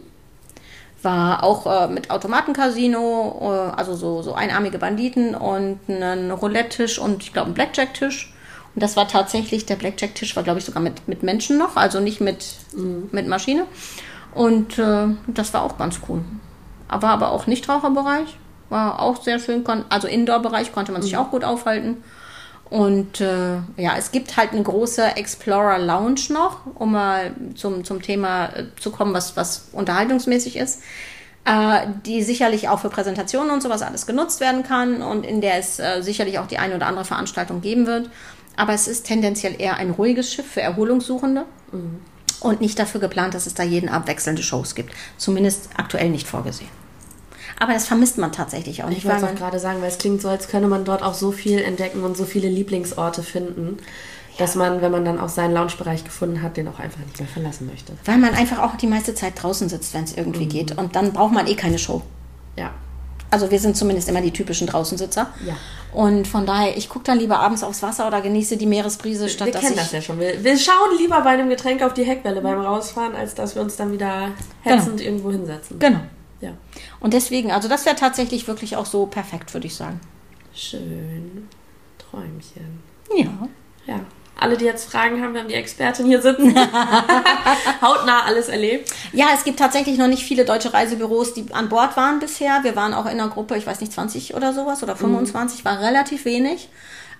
War 1.03 1.43
auch 1.43 1.67
äh, 1.67 1.93
mit 1.93 2.11
Automatencasino, 2.11 3.73
äh, 3.73 3.77
also 3.77 3.97
so, 3.97 4.23
so 4.23 4.35
einarmige 4.35 4.79
Banditen 4.79 5.35
und 5.35 5.81
einen 5.89 6.31
Roulette-Tisch 6.31 7.01
und 7.01 7.25
ich 7.25 7.33
glaube 7.33 7.47
einen 7.47 7.55
Blackjack-Tisch. 7.55 8.34
Und 8.75 8.83
das 8.83 8.97
war 8.97 9.07
tatsächlich, 9.07 9.67
der 9.67 9.77
Blackjack-Tisch 9.77 10.35
war, 10.37 10.43
glaube 10.43 10.59
ich, 10.59 10.65
sogar 10.65 10.83
mit, 10.83 11.07
mit 11.07 11.23
Menschen 11.23 11.59
noch, 11.59 11.77
also 11.77 12.01
nicht 12.01 12.21
mit, 12.21 12.45
mhm. 12.73 13.09
mit 13.13 13.29
Maschine. 13.29 13.67
Und 14.35 14.79
äh, 14.79 15.07
das 15.29 15.55
war 15.55 15.63
auch 15.63 15.79
ganz 15.79 16.01
cool. 16.09 16.23
War 16.89 17.11
aber 17.11 17.31
auch 17.31 17.47
Nichtraucherbereich, 17.47 18.37
war 18.69 19.01
auch 19.01 19.23
sehr 19.23 19.39
schön, 19.39 19.65
also 19.89 20.09
Indoor-Bereich 20.09 20.73
konnte 20.73 20.93
man 20.93 21.03
sich 21.03 21.13
mhm. 21.13 21.19
auch 21.19 21.31
gut 21.31 21.45
aufhalten. 21.45 22.03
Und 22.71 23.21
äh, 23.21 23.57
ja, 23.77 23.97
es 23.97 24.11
gibt 24.11 24.37
halt 24.37 24.53
eine 24.53 24.63
große 24.63 25.17
Explorer 25.17 25.79
Lounge 25.79 26.23
noch, 26.31 26.61
um 26.75 26.93
mal 26.93 27.33
zum, 27.55 27.85
zum 27.85 28.03
Thema 28.03 28.47
äh, 28.47 28.65
zu 28.81 28.91
kommen, 28.91 29.15
was, 29.15 29.37
was 29.37 29.69
unterhaltungsmäßig 29.73 30.57
ist, 30.57 30.83
äh, 31.45 31.87
die 32.05 32.23
sicherlich 32.23 32.69
auch 32.69 32.81
für 32.81 32.89
Präsentationen 32.89 33.53
und 33.53 33.63
sowas 33.63 33.83
alles 33.83 34.07
genutzt 34.07 34.41
werden 34.41 34.63
kann 34.65 35.03
und 35.03 35.25
in 35.25 35.41
der 35.41 35.59
es 35.59 35.79
äh, 35.79 36.01
sicherlich 36.01 36.39
auch 36.39 36.47
die 36.47 36.59
eine 36.59 36.75
oder 36.75 36.87
andere 36.87 37.05
Veranstaltung 37.05 37.61
geben 37.61 37.87
wird. 37.87 38.09
Aber 38.57 38.73
es 38.73 38.89
ist 38.89 39.05
tendenziell 39.07 39.61
eher 39.61 39.77
ein 39.77 39.91
ruhiges 39.91 40.33
Schiff 40.33 40.47
für 40.47 40.63
Erholungssuchende. 40.63 41.45
Mhm. 41.73 42.01
Und 42.41 42.61
nicht 42.61 42.79
dafür 42.79 43.01
geplant, 43.01 43.33
dass 43.33 43.47
es 43.47 43.55
da 43.55 43.63
jeden 43.63 43.89
Abend 43.89 44.07
wechselnde 44.07 44.43
Shows 44.43 44.75
gibt. 44.75 44.93
Zumindest 45.17 45.71
aktuell 45.77 46.11
nicht 46.11 46.27
vorgesehen. 46.27 46.69
Aber 47.59 47.73
das 47.73 47.87
vermisst 47.87 48.19
man 48.19 48.33
tatsächlich 48.33 48.83
auch 48.83 48.89
nicht. 48.89 48.99
Ich 48.99 49.05
wollte 49.05 49.25
es 49.25 49.31
auch 49.31 49.35
gerade 49.35 49.59
sagen, 49.59 49.81
weil 49.81 49.89
es 49.89 49.99
klingt 49.99 50.21
so, 50.21 50.29
als 50.29 50.49
könne 50.49 50.67
man 50.67 50.85
dort 50.85 51.03
auch 51.03 51.15
so 51.15 51.33
viel 51.33 51.61
entdecken 51.61 52.03
und 52.03 52.17
so 52.17 52.25
viele 52.25 52.49
Lieblingsorte 52.49 53.23
finden, 53.23 53.79
dass 54.39 54.57
man, 54.57 54.83
wenn 54.83 54.91
man 54.91 55.05
dann 55.05 55.21
auch 55.21 55.29
seinen 55.29 55.55
Loungebereich 55.55 56.05
gefunden 56.05 56.43
hat, 56.43 56.57
den 56.57 56.67
auch 56.69 56.81
einfach 56.81 56.99
nicht 57.01 57.19
mehr 57.19 57.29
verlassen 57.29 57.67
möchte. 57.67 57.93
Weil 58.05 58.19
man 58.19 58.35
einfach 58.35 58.59
auch 58.59 58.77
die 58.77 58.89
meiste 58.89 59.15
Zeit 59.15 59.41
draußen 59.41 59.69
sitzt, 59.69 59.95
wenn 59.95 60.05
es 60.05 60.17
irgendwie 60.17 60.47
mhm. 60.47 60.51
geht. 60.51 60.79
Und 60.79 60.97
dann 60.97 61.13
braucht 61.13 61.33
man 61.33 61.47
eh 61.47 61.55
keine 61.55 61.79
Show. 61.79 62.03
Ja. 62.59 62.73
Also 63.35 63.51
wir 63.51 63.59
sind 63.59 63.77
zumindest 63.77 64.09
immer 64.09 64.21
die 64.21 64.31
typischen 64.31 64.69
Draußensitzer. 64.69 65.35
Ja. 65.45 65.57
Und 65.93 66.29
von 66.29 66.47
daher, 66.47 66.77
ich 66.77 66.89
gucke 66.89 67.05
dann 67.05 67.19
lieber 67.19 67.41
abends 67.41 67.65
aufs 67.65 67.83
Wasser 67.83 68.07
oder 68.07 68.21
genieße 68.21 68.57
die 68.57 68.67
Meeresbrise, 68.67 69.29
statt 69.29 69.47
wir 69.47 69.53
dass 69.55 69.63
kennen 69.63 69.75
das 69.75 69.91
ja 69.91 70.01
schon. 70.01 70.21
Wir, 70.21 70.45
wir, 70.45 70.57
schauen 70.57 70.97
lieber 70.99 71.21
bei 71.23 71.31
einem 71.31 71.49
Getränk 71.49 71.83
auf 71.83 71.95
die 71.95 72.05
Heckwelle 72.05 72.41
beim 72.41 72.61
Rausfahren, 72.61 73.17
als 73.17 73.35
dass 73.35 73.57
wir 73.57 73.63
uns 73.63 73.75
dann 73.75 73.91
wieder 73.91 74.31
hetzend 74.63 74.99
genau. 74.99 75.09
irgendwo 75.09 75.33
hinsetzen. 75.33 75.81
Genau. 75.81 75.99
Ja. 76.41 76.53
Und 77.01 77.13
deswegen, 77.13 77.51
also 77.51 77.69
das 77.69 77.87
wäre 77.87 77.97
tatsächlich 77.97 78.47
wirklich 78.47 78.77
auch 78.77 78.87
so 78.87 79.07
perfekt, 79.07 79.53
würde 79.53 79.67
ich 79.67 79.75
sagen. 79.75 80.01
Schön. 80.55 81.49
Träumchen. 81.99 82.85
Ja. 83.17 83.49
Ja 83.87 84.01
alle, 84.39 84.57
die 84.57 84.65
jetzt 84.65 84.91
Fragen 84.91 85.23
haben, 85.23 85.33
wir 85.33 85.41
haben 85.41 85.49
die 85.49 85.55
Expertin 85.55 86.07
hier 86.07 86.21
sitzen. 86.21 86.55
Hautnah 87.83 88.25
alles 88.25 88.49
erlebt. 88.49 88.93
Ja, 89.13 89.29
es 89.35 89.45
gibt 89.45 89.59
tatsächlich 89.59 89.97
noch 89.97 90.09
nicht 90.09 90.25
viele 90.25 90.45
deutsche 90.45 90.73
Reisebüros, 90.73 91.35
die 91.35 91.47
an 91.53 91.69
Bord 91.69 91.97
waren 91.97 92.19
bisher. 92.19 92.61
Wir 92.63 92.75
waren 92.77 92.95
auch 92.95 93.07
in 93.07 93.13
einer 93.13 93.29
Gruppe, 93.29 93.57
ich 93.57 93.67
weiß 93.67 93.81
nicht, 93.81 93.93
20 93.93 94.35
oder 94.35 94.53
sowas 94.53 94.83
oder 94.83 94.97
25, 94.97 95.61
mhm. 95.61 95.69
war 95.69 95.81
relativ 95.81 96.25
wenig. 96.25 96.69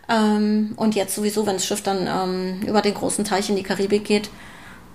Ähm, 0.09 0.75
und 0.77 0.95
jetzt 0.95 1.15
sowieso, 1.15 1.47
wenn 1.47 1.55
das 1.55 1.67
Schiff 1.67 1.83
dann 1.83 2.07
ähm, 2.07 2.63
über 2.67 2.83
den 2.83 2.95
großen 2.95 3.25
Teich 3.25 3.49
in 3.49 3.57
die 3.57 3.63
Karibik 3.63 4.05
geht, 4.05 4.29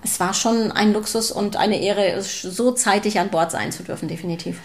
es 0.04 0.20
war 0.20 0.34
schon 0.34 0.72
ein 0.72 0.94
Luxus 0.94 1.32
und 1.32 1.58
eine 1.58 1.82
Ehre, 1.82 2.22
so 2.22 2.72
zeitig 2.72 3.20
an 3.20 3.30
Bord 3.30 3.52
sein 3.52 3.72
zu 3.72 3.84
dürfen, 3.84 4.08
definitiv. 4.08 4.60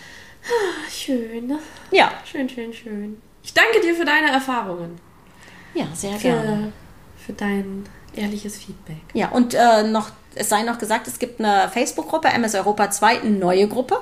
Schön. 0.90 1.59
Ja. 1.90 2.12
Schön, 2.25 2.49
schön, 2.49 2.73
schön. 2.73 3.21
Ich 3.43 3.55
danke 3.55 3.81
dir 3.81 3.95
für 3.95 4.05
deine 4.05 4.31
Erfahrungen. 4.31 4.99
Ja, 5.75 5.87
sehr 5.95 6.12
für 6.12 6.29
gerne 6.29 6.73
für 7.24 7.32
dein 7.32 7.84
ehrliches 8.14 8.56
Feedback. 8.56 9.02
Ja, 9.12 9.28
und 9.28 9.54
äh, 9.54 9.82
noch, 9.84 10.10
es 10.34 10.48
sei 10.48 10.62
noch 10.62 10.78
gesagt, 10.78 11.06
es 11.06 11.18
gibt 11.18 11.40
eine 11.40 11.68
Facebook-Gruppe, 11.68 12.28
MS 12.28 12.54
Europa 12.54 12.90
2, 12.90 13.20
eine 13.20 13.30
neue 13.30 13.68
Gruppe. 13.68 13.98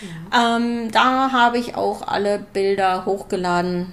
Ja. 0.00 0.56
Ähm, 0.56 0.90
da 0.90 1.30
habe 1.32 1.58
ich 1.58 1.74
auch 1.76 2.06
alle 2.06 2.38
Bilder 2.38 3.04
hochgeladen 3.06 3.92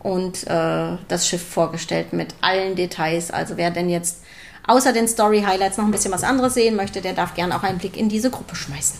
und 0.00 0.46
äh, 0.46 0.96
das 1.08 1.26
Schiff 1.26 1.46
vorgestellt 1.46 2.12
mit 2.12 2.34
allen 2.40 2.76
Details. 2.76 3.30
Also 3.30 3.56
wer 3.56 3.70
denn 3.70 3.88
jetzt 3.88 4.22
außer 4.66 4.92
den 4.92 5.08
Story-Highlights 5.08 5.78
noch 5.78 5.84
ein 5.84 5.90
bisschen 5.90 6.12
was 6.12 6.24
anderes 6.24 6.54
sehen 6.54 6.76
möchte, 6.76 7.00
der 7.00 7.12
darf 7.12 7.34
gerne 7.34 7.56
auch 7.56 7.62
einen 7.62 7.78
Blick 7.78 7.96
in 7.96 8.08
diese 8.08 8.30
Gruppe 8.30 8.54
schmeißen. 8.54 8.98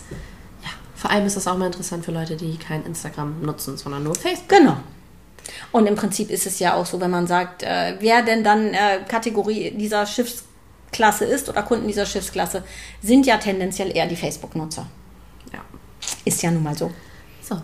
Ja, 0.63 0.69
vor 0.95 1.11
allem 1.11 1.25
ist 1.25 1.37
das 1.37 1.47
auch 1.47 1.57
mal 1.57 1.67
interessant 1.67 2.05
für 2.05 2.11
Leute, 2.11 2.35
die 2.35 2.57
kein 2.57 2.85
Instagram 2.85 3.41
nutzen, 3.41 3.77
sondern 3.77 4.03
nur 4.03 4.15
Facebook. 4.15 4.49
Genau. 4.49 4.77
Und 5.71 5.87
im 5.87 5.95
Prinzip 5.95 6.29
ist 6.29 6.45
es 6.45 6.59
ja 6.59 6.73
auch 6.73 6.85
so, 6.85 6.99
wenn 6.99 7.11
man 7.11 7.27
sagt, 7.27 7.63
äh, 7.63 7.95
wer 7.99 8.21
denn 8.21 8.43
dann 8.43 8.73
äh, 8.73 8.99
Kategorie 9.07 9.71
dieser 9.71 10.05
Schiffsklasse 10.05 11.25
ist 11.25 11.49
oder 11.49 11.63
Kunden 11.63 11.87
dieser 11.87 12.05
Schiffsklasse, 12.05 12.63
sind 13.01 13.25
ja 13.25 13.37
tendenziell 13.37 13.95
eher 13.95 14.07
die 14.07 14.15
Facebook-Nutzer. 14.15 14.87
Ja. 15.53 15.59
Ist 16.25 16.41
ja 16.41 16.51
nun 16.51 16.63
mal 16.63 16.77
so. 16.77 16.91
So. 17.41 17.61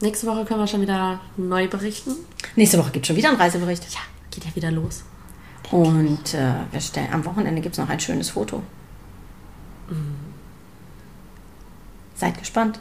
Nächste 0.00 0.26
Woche 0.26 0.44
können 0.44 0.60
wir 0.60 0.66
schon 0.66 0.80
wieder 0.80 1.20
neu 1.36 1.68
berichten. 1.68 2.12
Nächste 2.56 2.78
Woche 2.78 2.90
gibt 2.90 3.04
es 3.04 3.08
schon 3.08 3.16
wieder 3.16 3.28
einen 3.28 3.38
Reisebericht. 3.38 3.84
Ja, 3.92 4.00
geht 4.30 4.44
ja 4.44 4.54
wieder 4.54 4.70
los. 4.70 5.04
Und 5.70 6.34
äh, 6.34 6.54
wir 6.70 6.80
stellen, 6.80 7.12
am 7.12 7.24
Wochenende 7.24 7.60
gibt 7.60 7.74
es 7.74 7.78
noch 7.78 7.88
ein 7.88 8.00
schönes 8.00 8.30
Foto. 8.30 8.62
Mhm. 9.88 10.16
Seid 12.14 12.38
gespannt. 12.38 12.80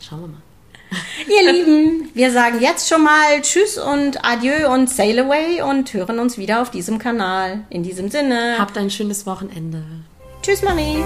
Schauen 0.00 0.20
wir 0.20 0.28
mal. 0.28 0.42
Ihr 1.28 1.52
Lieben, 1.52 2.10
wir 2.14 2.30
sagen 2.30 2.60
jetzt 2.60 2.88
schon 2.88 3.02
mal 3.02 3.40
Tschüss 3.42 3.78
und 3.78 4.24
Adieu 4.24 4.72
und 4.72 4.88
Sail 4.88 5.18
Away 5.18 5.62
und 5.62 5.92
hören 5.92 6.18
uns 6.18 6.38
wieder 6.38 6.62
auf 6.62 6.70
diesem 6.70 6.98
Kanal. 6.98 7.60
In 7.70 7.82
diesem 7.82 8.10
Sinne. 8.10 8.56
Habt 8.58 8.78
ein 8.78 8.90
schönes 8.90 9.26
Wochenende. 9.26 9.82
Tschüss, 10.42 10.62
Marie. 10.62 11.02